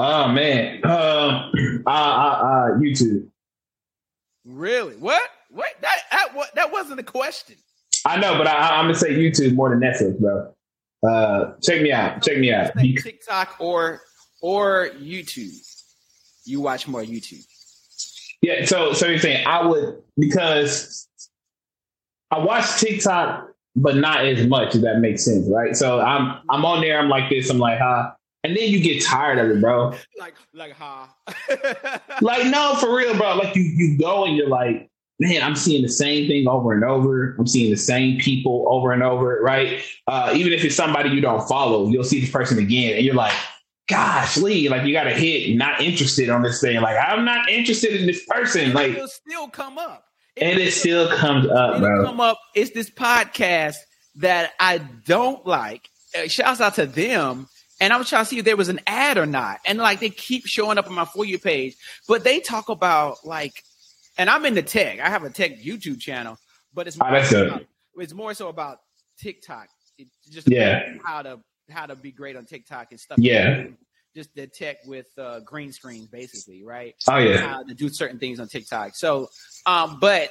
[0.00, 1.52] Oh man, um,
[1.84, 3.26] uh, uh, uh, YouTube.
[4.44, 4.94] Really?
[4.94, 5.20] What?
[5.50, 5.70] What?
[5.80, 7.56] That that, what, that wasn't a question.
[8.06, 10.54] I know, but I, I'm gonna say YouTube more than Netflix, bro.
[11.06, 12.22] Uh, check me out.
[12.22, 12.70] Check me out.
[12.78, 14.00] TikTok or
[14.40, 15.52] or YouTube.
[16.44, 17.44] You watch more YouTube.
[18.40, 18.64] Yeah.
[18.66, 21.08] So so you're saying I would because
[22.30, 24.76] I watch TikTok, but not as much.
[24.76, 25.76] If that makes sense, right?
[25.76, 27.00] So I'm I'm on there.
[27.00, 27.50] I'm like this.
[27.50, 28.12] I'm like, huh.
[28.48, 29.92] And then you get tired of it, bro.
[30.18, 31.14] Like, like, ha.
[32.22, 33.36] like, no, for real, bro.
[33.36, 34.88] Like, you you go and you're like,
[35.20, 37.36] man, I'm seeing the same thing over and over.
[37.38, 39.82] I'm seeing the same people over and over, right?
[40.06, 43.14] Uh, even if it's somebody you don't follow, you'll see this person again, and you're
[43.14, 43.34] like,
[43.86, 46.80] gosh, Lee, like you got to hit not interested on this thing.
[46.80, 48.72] Like, I'm not interested in this person.
[48.72, 50.06] Like, it'll still come up,
[50.40, 52.06] and it still comes up, bro.
[52.06, 52.38] Come up.
[52.54, 53.76] It's this podcast
[54.16, 55.90] that I don't like.
[56.18, 57.46] Uh, shouts out to them
[57.80, 59.60] and I was trying to see if there was an ad or not.
[59.66, 61.76] And like they keep showing up on my for you page,
[62.06, 63.62] but they talk about like,
[64.16, 65.00] and I'm in the tech.
[65.00, 66.36] I have a tech YouTube channel,
[66.74, 67.62] but it's more, oh, so about,
[67.96, 68.78] it's more so about
[69.18, 69.68] TikTok.
[69.96, 73.18] It, just yeah, how to how to be great on TikTok and stuff.
[73.18, 73.66] Yeah.
[74.16, 76.94] Just the tech with uh, green screens, basically, right?
[77.08, 77.36] Oh yeah.
[77.36, 78.96] How to do certain things on TikTok.
[78.96, 79.28] So,
[79.66, 80.30] um, but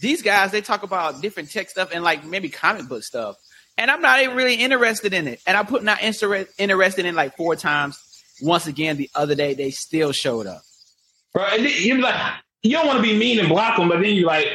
[0.00, 3.36] these guys they talk about different tech stuff and like maybe comic book stuff
[3.80, 5.40] and I'm not even really interested in it.
[5.46, 7.98] And I put not interested in like four times.
[8.42, 10.60] Once again, the other day they still showed up.
[11.32, 12.14] Bro, and you're like,
[12.62, 14.46] you don't want to be mean and block them, but then you're like,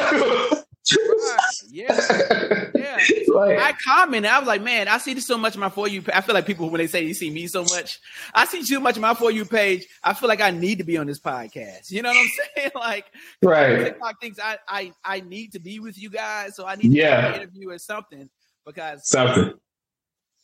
[0.00, 0.62] right.
[1.70, 2.98] yeah, yeah.
[3.28, 4.30] Like, I commented.
[4.30, 6.02] I was like, man, I see this so much in my for you.
[6.12, 8.00] I feel like people when they say you see me so much,
[8.34, 9.86] I see too much in my for you page.
[10.02, 11.90] I feel like I need to be on this podcast.
[11.90, 12.70] You know what I'm saying?
[12.74, 13.04] Like,
[13.42, 13.78] right?
[13.78, 17.32] TikTok thinks I I I need to be with you guys, so I need yeah.
[17.32, 18.28] to interview or something
[18.66, 19.52] because something.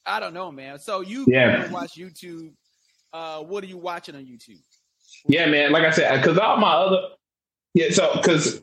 [0.06, 0.78] I don't know, man.
[0.78, 1.70] So you yeah.
[1.70, 2.52] watch YouTube.
[3.12, 4.60] Uh, what are you watching on YouTube?
[5.26, 5.72] Yeah, man.
[5.72, 7.00] Like I said, because all my other
[7.74, 8.62] yeah, so because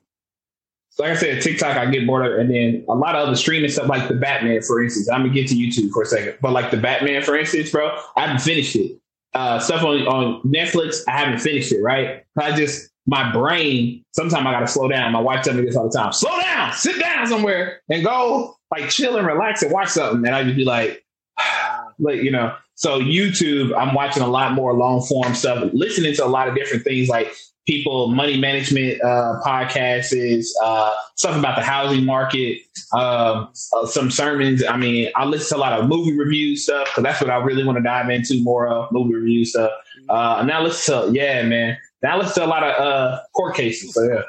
[0.98, 3.70] like I said, TikTok I get bored of, and then a lot of other streaming
[3.70, 5.10] stuff like the Batman, for instance.
[5.10, 7.98] I'm gonna get to YouTube for a second, but like the Batman, for instance, bro,
[8.16, 9.00] I haven't finished it.
[9.34, 11.82] Uh, stuff on on Netflix, I haven't finished it.
[11.82, 12.24] Right?
[12.38, 14.04] I just my brain.
[14.12, 15.12] Sometimes I gotta slow down.
[15.12, 18.59] My wife tells me this all the time: slow down, sit down somewhere, and go
[18.72, 20.26] like chill and relax and watch something.
[20.26, 21.06] And I just be like,
[22.00, 22.56] like you know.
[22.76, 26.56] So YouTube, I'm watching a lot more long form stuff, listening to a lot of
[26.56, 27.34] different things like
[27.70, 32.58] people money management uh, podcasts is uh, stuff about the housing market,
[32.94, 34.64] uh, some sermons.
[34.66, 37.38] I mean, I listen to a lot of movie review stuff because that's what I
[37.38, 39.72] really want to dive into more of movie review stuff.
[40.10, 41.78] Uh, now listen to yeah, man.
[42.02, 43.94] Now listen to a lot of uh, court cases.
[43.94, 44.22] So yeah,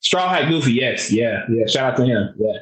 [0.00, 1.66] Straw Hat Goofy, yes, yeah, yeah.
[1.66, 2.58] Shout out to him, yeah.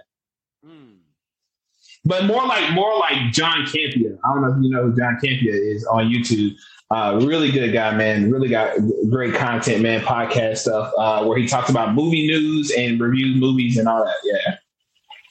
[2.04, 4.18] But more like more like John Campea.
[4.24, 6.56] I don't know if you know who John Campea is on YouTube.
[6.90, 8.30] Uh, really good guy, man.
[8.30, 8.76] Really got
[9.08, 10.00] great content, man.
[10.00, 14.14] Podcast stuff uh, where he talks about movie news and reviews movies and all that.
[14.24, 14.56] Yeah.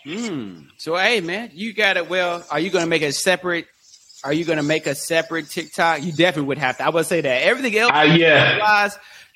[0.05, 0.67] Mm.
[0.77, 2.09] So hey, man, you got it.
[2.09, 3.67] Well, are you going to make a separate?
[4.23, 6.01] Are you going to make a separate TikTok?
[6.03, 6.85] You definitely would have to.
[6.85, 8.89] I would say that everything else, uh, yeah,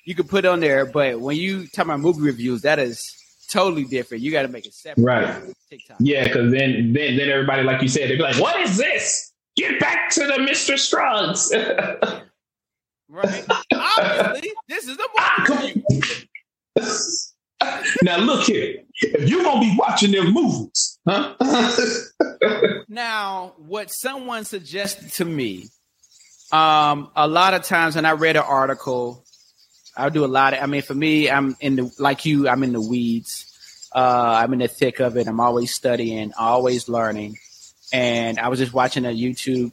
[0.06, 0.86] you could put on there.
[0.86, 3.04] But when you talk about movie reviews, that is
[3.46, 4.24] totally different.
[4.24, 5.04] You got to make it separate.
[5.04, 5.44] Right.
[5.70, 5.98] TikTok.
[6.00, 9.32] Yeah, because then, then, then everybody, like you said, they'd be like, "What is this?
[9.56, 10.78] Get back to the Mr.
[10.78, 11.52] Shrugs."
[13.10, 13.46] right.
[13.74, 15.46] Obviously, this is the ah,
[18.04, 18.84] now look here.
[19.02, 21.36] If you're gonna be watching their movies, huh?
[22.88, 25.66] now, what someone suggested to me,
[26.52, 29.25] um, a lot of times when I read an article,
[29.98, 30.62] I do a lot of.
[30.62, 32.48] I mean, for me, I'm in the like you.
[32.48, 33.52] I'm in the weeds.
[33.94, 35.28] Uh, I'm in the thick of it.
[35.28, 37.38] I'm always studying, always learning.
[37.94, 39.72] And I was just watching a YouTube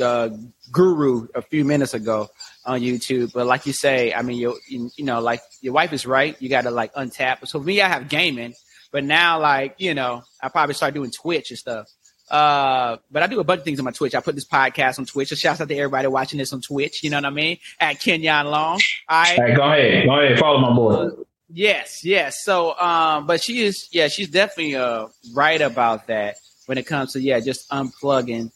[0.00, 0.28] uh,
[0.70, 2.28] guru a few minutes ago
[2.64, 3.32] on YouTube.
[3.32, 6.36] But like you say, I mean, you you know, like your wife is right.
[6.40, 7.46] You got to like untap.
[7.46, 8.54] So for me, I have gaming,
[8.92, 11.86] but now like you know, I probably start doing Twitch and stuff.
[12.30, 14.14] Uh, but I do a bunch of things on my Twitch.
[14.14, 15.28] I put this podcast on Twitch.
[15.28, 17.02] So shouts out to everybody watching this on Twitch.
[17.02, 17.58] You know what I mean?
[17.80, 18.80] At Kenyon Long.
[19.08, 20.92] I right, go ahead, go ahead, follow my boy.
[20.92, 21.10] Uh,
[21.48, 22.44] yes, yes.
[22.44, 27.14] So, um, but she is, yeah, she's definitely uh right about that when it comes
[27.14, 28.50] to yeah, just unplugging.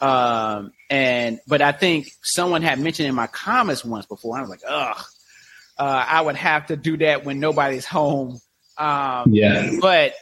[0.00, 4.36] Um, and but I think someone had mentioned in my comments once before.
[4.36, 5.04] I was like, ugh,
[5.78, 8.40] uh, I would have to do that when nobody's home.
[8.76, 9.70] Um, yeah.
[9.80, 10.14] But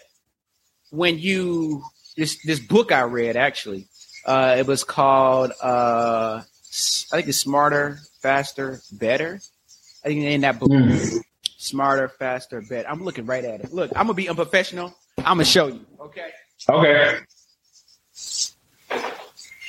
[0.90, 1.82] when you
[2.20, 3.88] this this book I read actually.
[4.24, 9.40] Uh, it was called uh, I think it's Smarter, Faster, Better.
[10.04, 11.18] I think in that book, mm.
[11.56, 12.88] Smarter, Faster, Better.
[12.88, 13.72] I'm looking right at it.
[13.72, 14.94] Look, I'm gonna be unprofessional.
[15.18, 15.84] I'm gonna show you.
[15.98, 16.28] Okay.
[16.68, 17.18] Okay.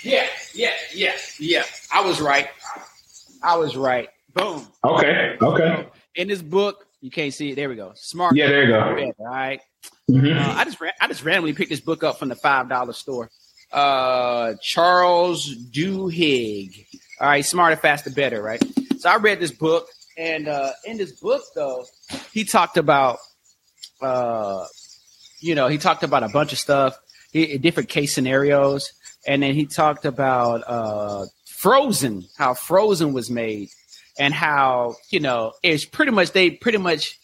[0.03, 0.71] Yeah, yeah.
[0.93, 1.63] yeah, yeah.
[1.93, 2.49] I was right.
[3.41, 4.09] I was right.
[4.33, 4.67] Boom.
[4.83, 5.37] Okay.
[5.41, 5.87] Okay.
[6.15, 7.55] In this book, you can't see it.
[7.55, 7.93] There we go.
[7.95, 8.35] Smart.
[8.35, 9.13] Yeah, there you go.
[9.19, 9.61] All right.
[10.11, 10.37] Mhm.
[10.37, 12.93] Uh, I just ran, I just randomly picked this book up from the five dollar
[12.93, 13.29] store.
[13.71, 16.85] Uh, Charles Duhigg.
[17.19, 18.41] All right, smarter, faster, better.
[18.41, 18.61] Right.
[18.99, 19.87] So I read this book,
[20.17, 21.85] and uh, in this book, though,
[22.33, 23.19] he talked about,
[24.01, 24.65] uh,
[25.39, 26.97] you know, he talked about a bunch of stuff,
[27.31, 28.91] he, different case scenarios,
[29.25, 31.25] and then he talked about uh,
[31.59, 33.69] Frozen, how Frozen was made,
[34.19, 37.17] and how you know it's pretty much they pretty much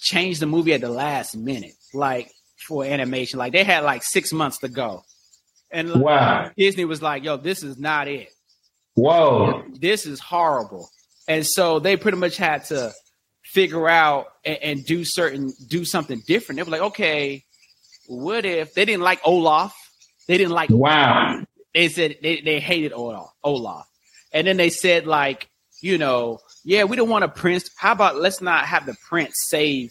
[0.00, 2.30] changed the movie at the last minute, like
[2.66, 3.38] for animation.
[3.38, 5.02] Like they had like six months to go,
[5.70, 6.50] and like, Wow.
[6.56, 8.28] Disney was like, "Yo, this is not it.
[8.94, 9.62] Whoa.
[9.80, 10.88] This is horrible."
[11.28, 12.92] And so they pretty much had to
[13.44, 16.56] figure out and, and do certain do something different.
[16.56, 17.44] They were like, "Okay,
[18.06, 19.74] what if they didn't like Olaf?
[20.26, 21.44] They didn't like Wow.
[21.74, 23.86] they said they, they hated Olaf, Olaf.
[24.32, 25.48] And then they said, like,
[25.80, 27.70] you know, yeah, we don't want a prince.
[27.78, 29.90] How about let's not have the prince save,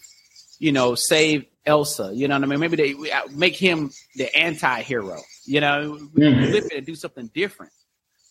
[0.60, 2.12] you know, save Elsa.
[2.14, 2.60] You know what I mean?
[2.60, 5.20] Maybe they uh, make him the anti-hero.
[5.46, 6.50] You know, Mhm.
[6.50, 7.72] flip it and do something different.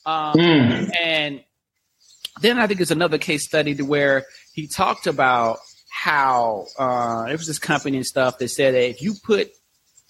[0.04, 0.90] Um, Mm.
[1.02, 1.44] and
[2.40, 4.24] then I think it's another case study to where
[4.54, 5.58] he talked about
[5.90, 9.50] how uh, there was this company and stuff that said that if you put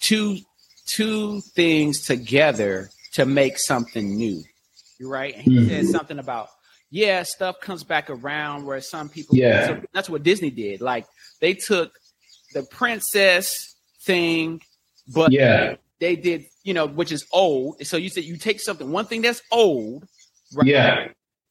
[0.01, 0.37] two
[0.85, 4.41] two things together to make something new,
[4.99, 5.33] you're right.
[5.35, 5.67] And he Mhm.
[5.69, 6.49] said something about
[6.89, 9.67] yeah, stuff comes back around where some people Yeah.
[9.67, 10.79] so that's what Disney did.
[10.79, 11.05] Like
[11.41, 11.91] they took
[12.53, 13.75] the princess
[14.05, 14.61] thing,
[15.13, 15.75] but Yeah.
[15.99, 17.85] they did you know which is old.
[17.85, 20.05] So you said you take something one thing that's old,
[20.53, 20.67] right?
[20.67, 21.07] Yeah.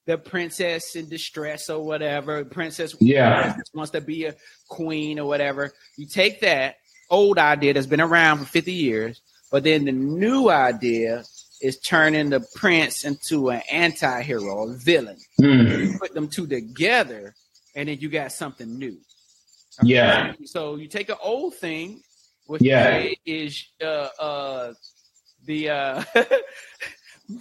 [0.06, 3.42] the princess in distress or whatever, princess Yeah.
[3.42, 4.36] princess wants to be a
[4.68, 5.72] queen or whatever.
[5.96, 6.76] You take that
[7.10, 9.20] old idea that's been around for 50 years,
[9.50, 11.24] but then the new idea
[11.60, 15.18] is turning the prince into an anti-hero, a villain.
[15.40, 15.92] Mm.
[15.92, 17.34] You put them two together,
[17.74, 18.96] and then you got something new.
[19.82, 20.32] Yeah.
[20.44, 22.02] So you take an old thing,
[22.46, 23.08] which Yeah.
[23.24, 24.72] is uh, uh,
[25.44, 26.04] the uh,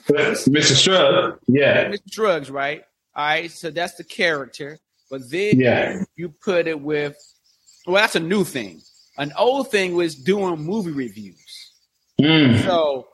[0.09, 0.75] Mr.
[0.81, 1.39] Shrugs.
[1.47, 1.89] Yeah.
[1.89, 2.11] Mr.
[2.11, 2.83] Shrugs, right?
[3.15, 4.77] All right, so that's the character.
[5.09, 6.03] But then Yeah.
[6.15, 7.15] you put it with,
[7.85, 8.81] well, that's a new thing.
[9.17, 11.39] An old thing was doing movie reviews.
[12.19, 12.63] Mm.
[12.63, 13.07] So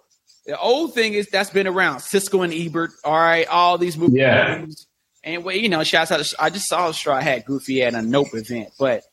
[0.45, 1.97] the old thing is that's been around.
[1.97, 4.55] Siskel and Ebert, all right, all these movie Yeah.
[4.55, 4.87] reviews.
[5.23, 6.25] And well, you know, shouts out.
[6.39, 9.03] I just saw Straw Hat Goofy at a Nope event, but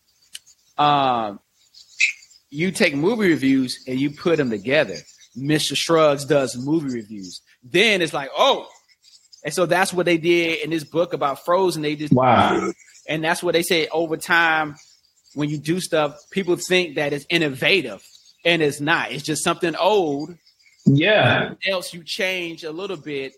[0.78, 1.40] um,
[2.50, 4.96] you take movie reviews and you put them together.
[5.36, 5.76] Mr.
[5.76, 7.40] Shrugs does movie reviews.
[7.62, 8.66] Then it's like, oh,
[9.44, 11.82] and so that's what they did in this book about Frozen.
[11.82, 12.72] They just Wow.
[13.08, 14.76] and that's what they say over time
[15.34, 18.02] when you do stuff people think that it's innovative
[18.44, 20.34] and it's not it's just something old
[20.86, 21.54] Yeah.
[21.66, 23.34] else you change a little bit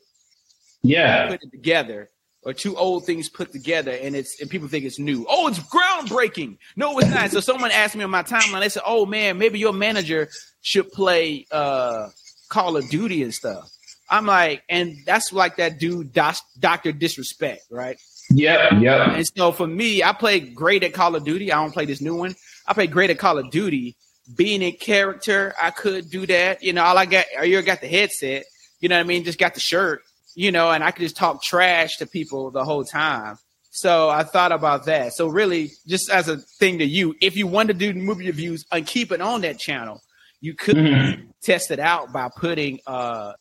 [0.83, 1.29] Yeah.
[1.29, 2.09] put it together
[2.43, 5.59] or two old things put together and it's and people think it's new oh it's
[5.59, 9.39] groundbreaking no it's not so someone asked me on my timeline they said oh man
[9.39, 10.29] maybe your manager
[10.63, 12.07] should play uh
[12.49, 13.71] call of duty and stuff
[14.09, 17.99] i'm like and that's like that dude dr disrespect right
[18.33, 18.81] Yep.
[18.81, 19.09] Yep.
[19.09, 21.53] and so for me, I play great at Call of Duty.
[21.53, 22.35] I don't play this new one.
[22.67, 23.97] I play great at Call of Duty.
[24.37, 26.63] Being in character, I could do that.
[26.63, 28.45] You know, all I got, I you got the headset.
[28.79, 29.25] You know what I mean?
[29.25, 30.03] Just got the shirt.
[30.41, 33.37] You know, and I could just talk trash to people the whole time.
[33.73, 35.13] So I thought about that.
[35.13, 38.65] So really, just as a thing to you, if you want to do movie reviews
[38.73, 40.01] and keep it on that channel,
[40.41, 41.27] you could Mhm.
[41.43, 43.33] test it out by putting uh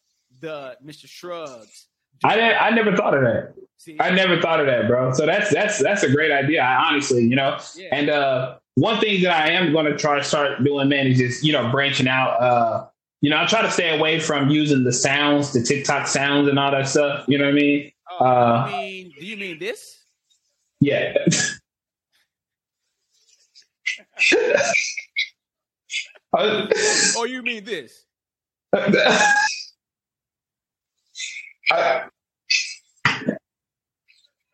[0.41, 1.08] the Mr.
[1.08, 1.88] Shrugs.
[2.26, 3.54] I didn't, I never thought of that.
[3.78, 5.14] See, I never thought of that, bro.
[5.14, 6.62] So that's that's that's a great idea.
[6.62, 7.58] I honestly, you know.
[7.78, 7.89] yeah.
[7.93, 11.18] And uh one thing that I am going to try to start doing, man, is
[11.18, 12.32] just you know branching out.
[12.41, 12.88] Uh,
[13.22, 16.57] you know, I try to stay away from using the sounds, the TikTok sounds, and
[16.57, 17.26] all that stuff.
[17.28, 17.91] You know what I mean?
[18.20, 19.97] Oh, uh, you mean, do you mean this?
[20.80, 21.13] Yeah.
[27.17, 28.05] Or you mean this?
[31.72, 32.03] I-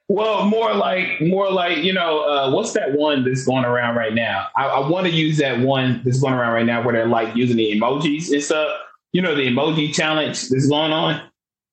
[0.07, 4.13] well, more like more like you know, uh, what's that one that's going around right
[4.13, 4.47] now?
[4.55, 7.35] I, I want to use that one that's going around right now where they're like
[7.35, 8.79] using the emojis and stuff.
[9.13, 11.21] You know, the emoji challenge that's going on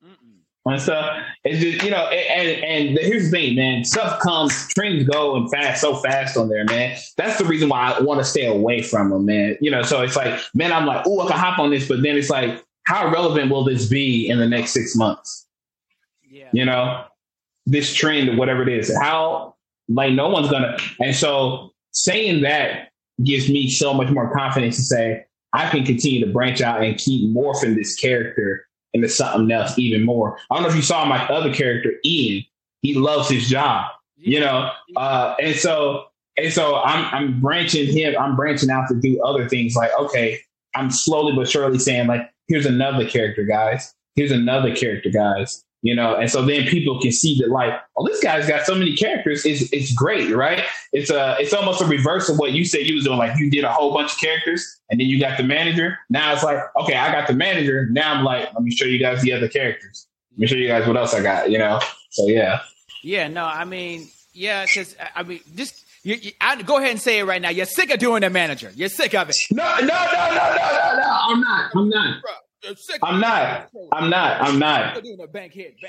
[0.03, 0.73] Mm-mm.
[0.73, 1.19] and stuff.
[1.45, 3.85] It's just you know, and and, and here's the thing, man.
[3.85, 6.97] Stuff comes, trends go and fast, so fast on there, man.
[7.19, 9.59] That's the reason why I want to stay away from them, man.
[9.61, 12.03] You know, so it's like, man, I'm like, oh, I can hop on this, but
[12.03, 15.47] then it's like, how relevant will this be in the next six months?
[16.31, 16.49] Yeah.
[16.53, 17.05] You know,
[17.67, 18.95] this trend or whatever it is.
[18.97, 19.55] How
[19.89, 20.77] like no one's gonna.
[21.01, 22.91] And so saying that
[23.23, 26.97] gives me so much more confidence to say I can continue to branch out and
[26.97, 30.39] keep morphing this character into something else even more.
[30.51, 32.45] I don't know if you saw my other character, Ian.
[32.83, 36.07] He loves his job, you know, uh, and so
[36.37, 38.15] and so I'm I'm branching him.
[38.19, 39.77] I'm branching out to do other things.
[39.77, 40.41] Like okay,
[40.75, 43.95] I'm slowly but surely saying like, here's another character, guys.
[44.17, 48.07] Here's another character, guys you know and so then people can see that like oh
[48.07, 51.85] this guy's got so many characters it's, it's great right it's a it's almost a
[51.85, 54.19] reverse of what you said you was doing like you did a whole bunch of
[54.19, 57.89] characters and then you got the manager now it's like okay i got the manager
[57.91, 60.69] now i'm like let me show you guys the other characters let me show you
[60.69, 61.81] guys what else i got you know
[62.11, 62.61] so yeah
[63.03, 67.01] yeah no i mean yeah because i mean just you, you, I, go ahead and
[67.01, 67.51] say it right now.
[67.51, 68.73] You're sick of doing the manager.
[68.75, 69.37] You're sick of it.
[69.53, 71.17] No, no, no, no, no, no, no.
[71.29, 71.71] I'm not.
[71.77, 72.23] I'm not.
[73.03, 73.71] I'm not.
[73.93, 74.41] I'm not.
[74.41, 75.05] I'm not.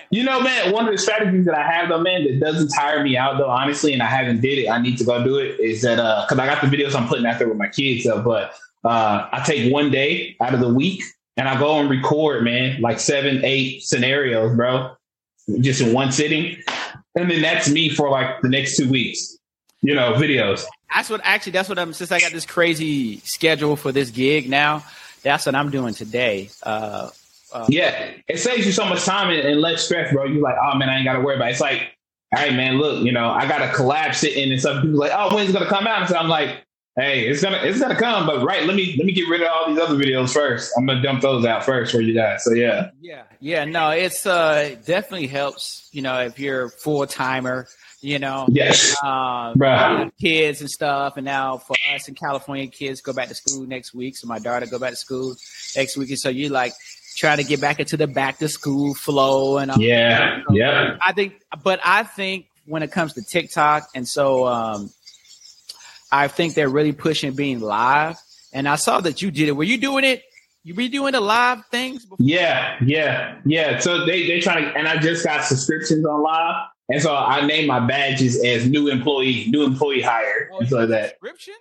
[0.09, 3.03] You know, man, one of the strategies that I have though, man, that doesn't tire
[3.03, 4.69] me out though, honestly, and I haven't did it.
[4.69, 5.59] I need to go do it.
[5.59, 8.05] Is that uh, because I got the videos I'm putting out there with my kids,
[8.05, 8.53] though, but
[8.83, 11.03] uh, I take one day out of the week
[11.37, 14.95] and I go and record, man, like seven, eight scenarios, bro,
[15.59, 16.57] just in one sitting,
[17.15, 19.37] and then that's me for like the next two weeks.
[19.81, 20.63] You know, videos.
[20.93, 21.51] That's what actually.
[21.51, 21.93] That's what I'm.
[21.93, 24.83] Since I got this crazy schedule for this gig now
[25.23, 26.49] that's what I'm doing today.
[26.61, 27.09] Uh,
[27.51, 30.25] uh, yeah, it saves you so much time and, and less stress, bro.
[30.25, 31.49] You're like, oh man, I ain't got to worry about.
[31.49, 31.51] It.
[31.51, 31.91] It's like,
[32.35, 35.11] all right, man, look, you know, I got a collab sitting, and some people like,
[35.13, 36.09] oh, when's it gonna come out?
[36.09, 36.63] so I'm like,
[36.97, 39.47] hey, it's gonna it's gonna come, but right, let me let me get rid of
[39.47, 40.71] all these other videos first.
[40.77, 42.43] I'm gonna dump those out first for you guys.
[42.43, 43.65] So yeah, yeah, yeah.
[43.65, 45.89] No, it's uh it definitely helps.
[45.91, 47.67] You know, if you're full timer
[48.03, 51.17] you know, yes, um, kids and stuff.
[51.17, 54.17] And now for us in California, kids go back to school next week.
[54.17, 55.35] So my daughter go back to school
[55.75, 56.73] next week, and so you like
[57.15, 60.97] trying to get back into the back to school flow and all yeah, so yeah.
[60.99, 64.89] I think, but I think when it comes to TikTok, and so um,
[66.11, 68.17] I think they're really pushing being live.
[68.55, 69.53] And I saw that you did it.
[69.53, 70.23] Were you doing it?
[70.63, 72.05] You be doing the live things?
[72.05, 72.17] Before?
[72.19, 73.79] Yeah, yeah, yeah.
[73.79, 76.67] So they they trying to, and I just got subscriptions on live.
[76.93, 81.09] And so I named my badges as new employee, new employee hire, and so that.
[81.09, 81.57] Subscriptions?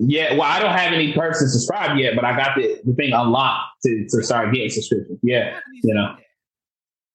[0.00, 3.12] Yeah, well, I don't have any person subscribed yet, but I got the, the thing
[3.12, 5.20] unlocked to, to start getting subscriptions.
[5.22, 6.16] Yeah, you know.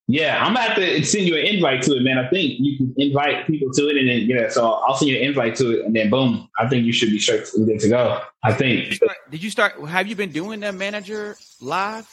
[0.07, 2.17] Yeah, I'm gonna have to send you an invite to it, man.
[2.17, 4.47] I think you can invite people to it, and then yeah.
[4.47, 7.09] So I'll send you an invite to it, and then boom, I think you should
[7.09, 8.21] be straight good to go.
[8.41, 8.79] I think.
[8.79, 9.89] Did you, start, did you start?
[9.89, 12.07] Have you been doing the manager live?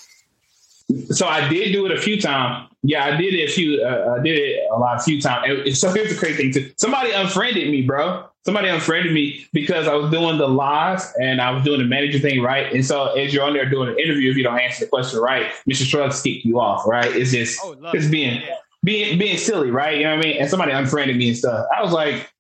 [1.10, 2.68] So I did do it a few times.
[2.82, 3.82] Yeah, I did it a few.
[3.84, 5.46] Uh, I did it a lot, a few times.
[5.66, 6.72] And so here's the crazy thing: too.
[6.76, 8.26] somebody unfriended me, bro.
[8.46, 12.18] Somebody unfriended me because I was doing the live and I was doing the manager
[12.18, 12.72] thing right.
[12.72, 15.20] And so as you're on there doing an interview, if you don't answer the question
[15.20, 15.84] right, Mr.
[15.84, 16.86] Shrugs kick you off.
[16.86, 17.14] Right?
[17.14, 18.56] It's just oh, it's being yeah.
[18.82, 19.98] being being silly, right?
[19.98, 20.40] You know what I mean?
[20.40, 21.66] And somebody unfriended me and stuff.
[21.76, 22.32] I was like,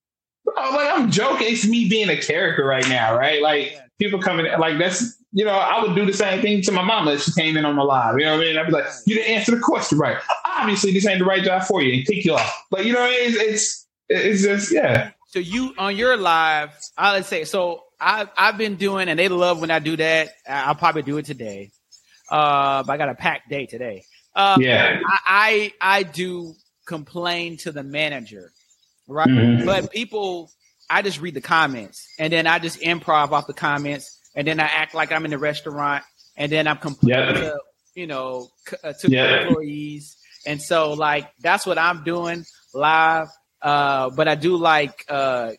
[0.56, 1.48] I was like, I'm joking.
[1.50, 3.42] It's me being a character right now, right?
[3.42, 6.82] Like people coming like that's you know, I would do the same thing to my
[6.82, 8.18] mama if she came in on my live.
[8.18, 8.58] You know what I mean?
[8.58, 10.18] I'd be like, you didn't answer the question right.
[10.44, 12.66] Obviously, this ain't the right job for you and kick you off.
[12.70, 15.12] But you know, it's it's, it's just yeah.
[15.28, 17.84] So you on your live, I'll say so.
[18.00, 20.30] I I've been doing, and they love when I do that.
[20.48, 21.70] I'll probably do it today.
[22.28, 24.04] Uh, but I got a packed day today.
[24.34, 26.54] Uh, yeah, I, I I do
[26.86, 28.52] complain to the manager,
[29.06, 29.28] right?
[29.28, 29.66] Mm-hmm.
[29.66, 30.50] But people,
[30.88, 34.60] I just read the comments, and then I just improv off the comments and then
[34.60, 36.04] I act like I'm in the restaurant,
[36.36, 37.52] and then I'm complaining yep.
[37.52, 37.60] to
[37.94, 38.48] you know
[38.84, 39.46] uh, to yep.
[39.46, 40.16] employees,
[40.46, 43.28] and so like that's what I'm doing live.
[43.62, 45.52] Uh, but I do like uh,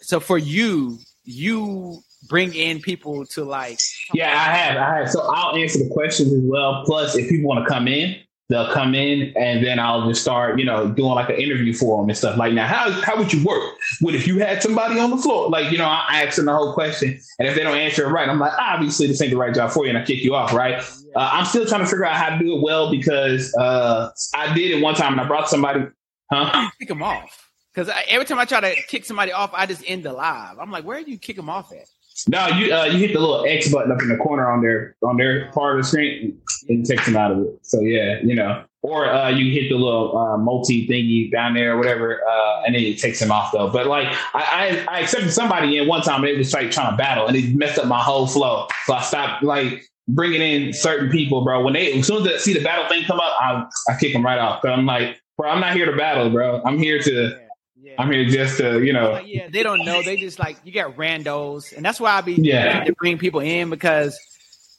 [0.00, 3.78] so for you, you bring in people to like.
[4.12, 5.10] Yeah, I have, I have.
[5.10, 6.82] So I'll answer the questions as well.
[6.84, 8.16] Plus, if people want to come in,
[8.48, 12.00] they'll come in and then I'll just start, you know, doing like an interview for
[12.00, 12.66] them and stuff like now.
[12.66, 13.74] How how would you work?
[14.00, 15.48] What if you had somebody on the floor?
[15.48, 18.10] Like, you know, I ask them the whole question, and if they don't answer it
[18.10, 20.34] right, I'm like, obviously this ain't the right job for you, and I kick you
[20.34, 20.82] off, right?
[21.14, 24.52] Uh, I'm still trying to figure out how to do it well because uh, I
[24.54, 25.86] did it one time and I brought somebody,
[26.30, 26.70] huh?
[26.78, 27.44] Kick them off.
[27.74, 30.58] Because every time I try to kick somebody off, I just end the live.
[30.58, 31.86] I'm like, where do you kick them off at?
[32.26, 34.96] No, you uh, you hit the little X button up in the corner on their
[35.02, 37.58] on their part of the screen and it takes them out of it.
[37.62, 41.74] So yeah, you know, or uh, you hit the little uh, multi thingy down there
[41.74, 43.68] or whatever, uh, and then it takes them off though.
[43.70, 46.90] But like I, I, I accepted somebody in one time and they was like trying
[46.90, 48.66] to battle and it messed up my whole flow.
[48.86, 51.62] So I stopped like bringing in certain people, bro.
[51.62, 54.12] When they as soon as they see the battle thing come up, I I kick
[54.12, 54.62] them right off.
[54.62, 56.62] Cause I'm like, bro, I'm not here to battle, bro.
[56.64, 57.38] I'm here to
[57.80, 57.94] yeah.
[57.98, 59.18] I mean, just to, you know.
[59.24, 60.02] Yeah, they don't know.
[60.02, 63.40] They just like you got randos, and that's why I be yeah to bring people
[63.40, 64.18] in because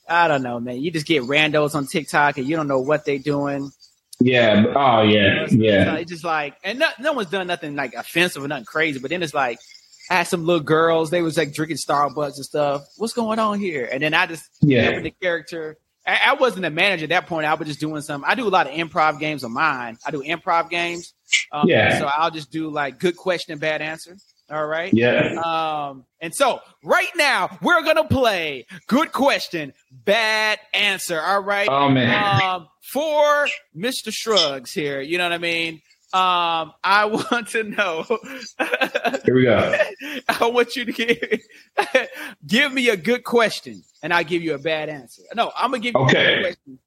[0.07, 0.81] I don't know, man.
[0.81, 3.71] You just get randos on TikTok and you don't know what they're doing.
[4.19, 4.65] Yeah.
[4.75, 5.47] Oh yeah.
[5.49, 5.95] Yeah.
[5.95, 9.09] It's just like, and no, no one's done nothing like offensive or nothing crazy, but
[9.09, 9.59] then it's like.
[10.11, 11.11] I had some little girls.
[11.11, 12.81] They was like drinking Starbucks and stuff.
[12.97, 13.87] What's going on here?
[13.91, 15.77] And then I just yeah the character
[16.09, 17.45] I, I wasn't a manager at that point.
[17.45, 18.23] I was just doing some.
[18.25, 19.97] I do a lot of improv games of mine.
[20.05, 21.13] I do improv games.
[21.51, 21.99] Um, Yeah.
[21.99, 24.17] So I'll just do like good question, and bad answer.
[24.51, 24.91] All right.
[24.93, 25.35] Yeah.
[25.45, 31.21] Um, and so right now we're gonna play good question, bad answer.
[31.21, 31.69] All right.
[31.69, 32.41] Oh man.
[32.43, 34.11] Um, for Mr.
[34.11, 35.81] Shrugs here, you know what I mean?
[36.11, 38.03] Um, I want to know.
[39.25, 39.77] Here we go.
[40.27, 41.39] I want you to give,
[42.47, 45.21] give me a good question, and I'll give you a bad answer.
[45.35, 46.79] No, I'm gonna give you a good question,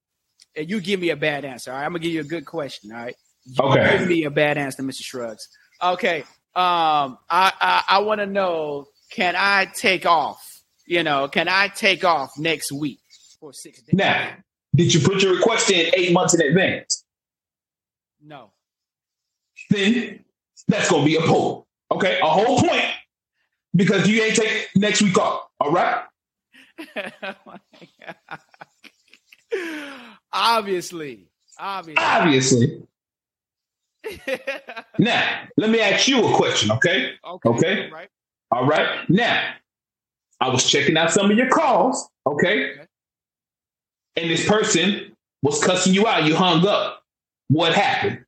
[0.57, 1.70] and you give me a bad answer.
[1.70, 2.90] All right, I'm gonna give you a good question.
[2.90, 3.14] All right.
[3.45, 3.99] You Okay.
[3.99, 5.03] Give me a bad answer, Mr.
[5.03, 5.49] Shrugs.
[5.82, 6.20] Okay.
[6.55, 10.43] Um, I I, I want to know: Can I take off?
[10.86, 13.01] You know, can I take off next week
[13.40, 13.95] for six days?
[13.95, 14.32] Now,
[14.74, 17.05] did you put your request in eight months in advance?
[18.22, 18.53] No.
[19.70, 20.24] Then
[20.68, 21.66] that's gonna be a poll.
[21.90, 22.84] Okay, a whole point
[23.74, 25.49] because you ain't take next week off.
[25.61, 26.05] All right.
[30.32, 31.28] Obviously,
[31.59, 32.03] obviously.
[32.03, 32.82] Obviously.
[34.99, 36.71] Now, let me ask you a question.
[36.73, 37.13] Okay.
[37.25, 37.49] okay.
[37.49, 37.91] Okay.
[37.91, 38.09] Right.
[38.51, 39.09] All right.
[39.09, 39.55] Now,
[40.41, 42.09] I was checking out some of your calls.
[42.27, 42.73] Okay.
[42.73, 42.87] Okay.
[44.17, 46.25] And this person was cussing you out.
[46.25, 47.03] You hung up.
[47.49, 48.25] What happened?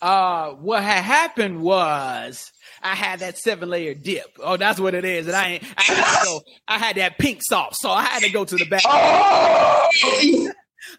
[0.00, 4.36] Uh, what had happened was I had that seven layer dip.
[4.38, 5.26] Oh, that's what it is.
[5.26, 6.38] And I ain't, I had
[6.68, 8.82] I had that pink sauce, so I had to go to the back.
[8.86, 9.90] Oh,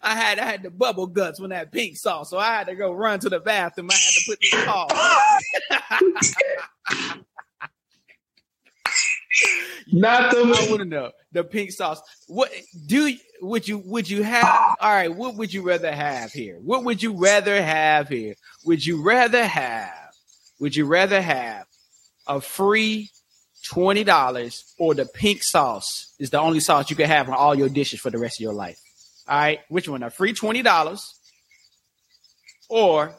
[0.02, 2.74] I had I had the bubble guts when that pink sauce, so I had to
[2.74, 3.90] go run to the bathroom.
[3.90, 4.88] I had to put this call.
[9.92, 12.00] not the I want to know the pink sauce.
[12.26, 12.50] What
[12.86, 14.76] do you, would you would you have?
[14.80, 16.58] All right, what would you rather have here?
[16.62, 18.34] What would you rather have here?
[18.64, 19.94] Would you rather have?
[20.60, 21.66] Would you rather have
[22.26, 23.10] a free
[23.64, 27.54] twenty dollars or the pink sauce is the only sauce you can have on all
[27.54, 28.78] your dishes for the rest of your life?
[29.28, 30.02] All right, which one?
[30.02, 31.04] A free twenty dollars
[32.68, 33.14] or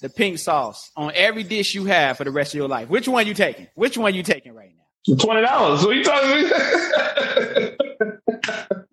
[0.00, 2.88] the pink sauce on every dish you have for the rest of your life?
[2.88, 3.68] Which one you taking?
[3.74, 5.14] Which one you taking right now?
[5.16, 5.84] Twenty dollars.
[5.84, 7.76] What are you talking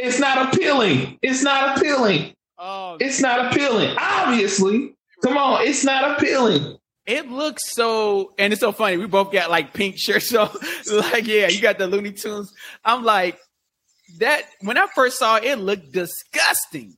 [0.00, 1.18] It's not appealing.
[1.22, 2.32] It's not appealing.
[2.56, 3.96] Oh, It's not appealing.
[4.00, 4.94] Obviously.
[5.22, 6.76] Come on, it's not appealing.
[7.04, 8.96] It looks so, and it's so funny.
[8.96, 10.50] We both got like pink shirts, so
[10.90, 12.52] like, yeah, you got the Looney Tunes.
[12.84, 13.38] I'm like,
[14.18, 14.42] that.
[14.62, 16.96] When I first saw it, it looked disgusting.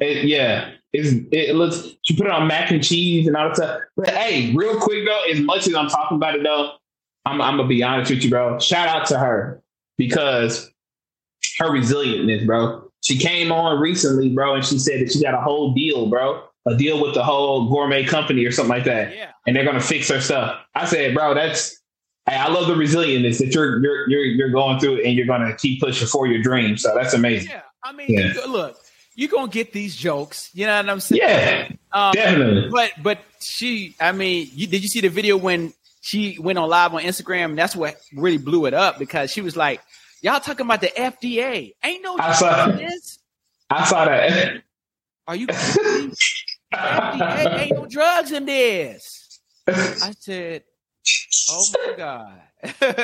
[0.00, 1.86] It- yeah, it's, it looks.
[2.02, 3.80] She put it on mac and cheese and all that stuff.
[3.96, 6.72] But hey, real quick though, as much as I'm talking about it though,
[7.26, 8.58] I'm, I'm gonna be honest with you, bro.
[8.58, 9.62] Shout out to her
[9.98, 10.70] because
[11.58, 12.82] her resilientness, bro.
[13.02, 16.42] She came on recently, bro, and she said that she got a whole deal, bro,
[16.66, 19.14] a deal with the whole gourmet company or something like that.
[19.14, 20.58] Yeah, and they're gonna fix her stuff.
[20.74, 21.75] I said, bro, that's
[22.28, 25.80] I love the resilience that you're you're you're you're going through and you're gonna keep
[25.80, 26.76] pushing for your dream.
[26.76, 27.50] So that's amazing.
[27.50, 27.62] yeah.
[27.84, 28.32] I mean, Yeah.
[28.48, 28.76] look,
[29.14, 30.50] you gonna get these jokes.
[30.52, 31.22] You know what I'm saying?
[31.22, 32.68] Yeah, Um, definitely.
[32.70, 35.72] But but she, I mean, you, did you see the video when
[36.02, 37.54] she went on live on Instagram?
[37.56, 39.80] That's what really blew it up because she was like,
[40.20, 41.74] "Y'all talking about the FDA?
[41.84, 43.18] Ain't no I saw- drugs in this.
[43.70, 44.62] I saw that.
[45.28, 45.46] Are you?
[46.72, 50.62] FDA ain't no drugs in this." I said,
[51.50, 52.40] "Oh my god!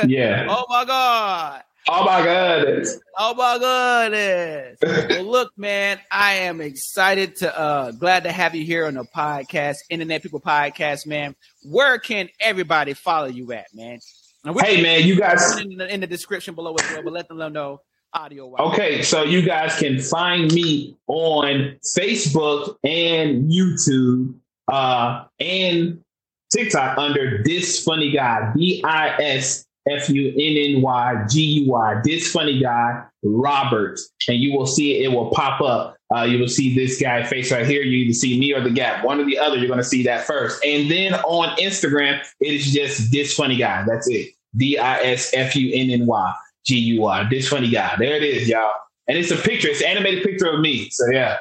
[0.08, 0.46] yeah.
[0.48, 1.62] oh my god!
[1.88, 2.84] Oh my god.
[3.18, 4.78] Oh my goodness!"
[5.10, 9.04] well, look, man, I am excited to, uh glad to have you here on the
[9.04, 11.34] podcast, Internet People Podcast, man.
[11.64, 13.98] Where can everybody follow you at, man?
[14.58, 15.58] Hey man, you guys.
[15.58, 17.80] in the, in the description below as well, but let them know
[18.12, 18.48] audio.
[18.48, 18.72] wise.
[18.72, 24.34] Okay, so you guys can find me on Facebook and YouTube
[24.68, 26.02] uh, and
[26.52, 31.70] TikTok under this funny guy, D I S F U N N Y G U
[31.70, 33.98] Y, this funny guy, Robert,
[34.28, 35.04] and you will see it.
[35.04, 35.96] It will pop up.
[36.14, 37.82] Uh, you will see this guy face right here.
[37.82, 39.56] You either see me or the gap, one or the other.
[39.56, 43.56] You're going to see that first, and then on Instagram, it is just this funny
[43.56, 43.84] guy.
[43.86, 44.32] That's it.
[44.54, 46.34] D I S F U N N Y.
[46.64, 47.28] G U R.
[47.28, 47.96] This funny guy.
[47.98, 48.70] There it is, y'all.
[49.08, 49.68] And it's a picture.
[49.68, 50.90] It's an animated picture of me.
[50.90, 51.38] So yeah.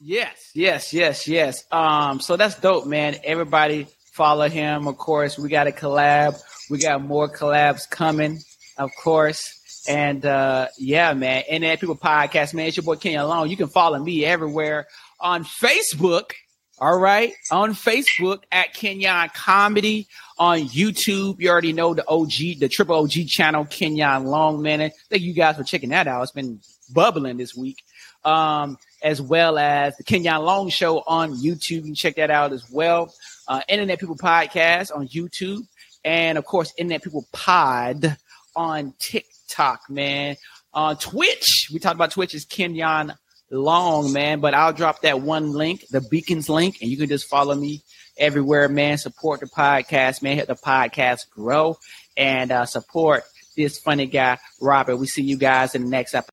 [0.00, 1.64] Yes, yes, yes, yes.
[1.70, 3.16] Um, so that's dope, man.
[3.24, 4.86] Everybody follow him.
[4.86, 6.40] Of course, we got a collab.
[6.68, 8.40] We got more collabs coming,
[8.76, 9.56] of course.
[9.88, 11.44] And uh yeah, man.
[11.50, 12.66] And people podcast, man.
[12.66, 13.48] It's your boy Kenyon Long.
[13.48, 14.86] You can follow me everywhere
[15.18, 16.32] on Facebook.
[16.78, 17.32] All right.
[17.50, 20.06] On Facebook at Kenyon Comedy.
[20.38, 24.90] On YouTube, you already know the OG, the triple OG channel, Kenyon Long, man.
[25.10, 26.22] Thank you guys for checking that out.
[26.22, 26.60] It's been
[26.94, 27.82] bubbling this week.
[28.24, 31.70] Um, as well as the Kenyon Long Show on YouTube.
[31.70, 33.12] You can check that out as well.
[33.50, 35.66] Uh, Internet People Podcast on YouTube.
[36.04, 38.16] And of course, Internet People Pod
[38.54, 40.36] on TikTok, man.
[40.72, 43.12] On Twitch, we talked about Twitch is Kenyon
[43.50, 47.28] Long, man, but I'll drop that one link, the Beacons link, and you can just
[47.28, 47.82] follow me
[48.16, 48.96] everywhere, man.
[48.96, 50.36] Support the podcast, man.
[50.36, 51.76] Help the podcast grow
[52.16, 53.24] and uh, support
[53.56, 54.98] this funny guy, Robert.
[54.98, 56.28] We see you guys in the next episode.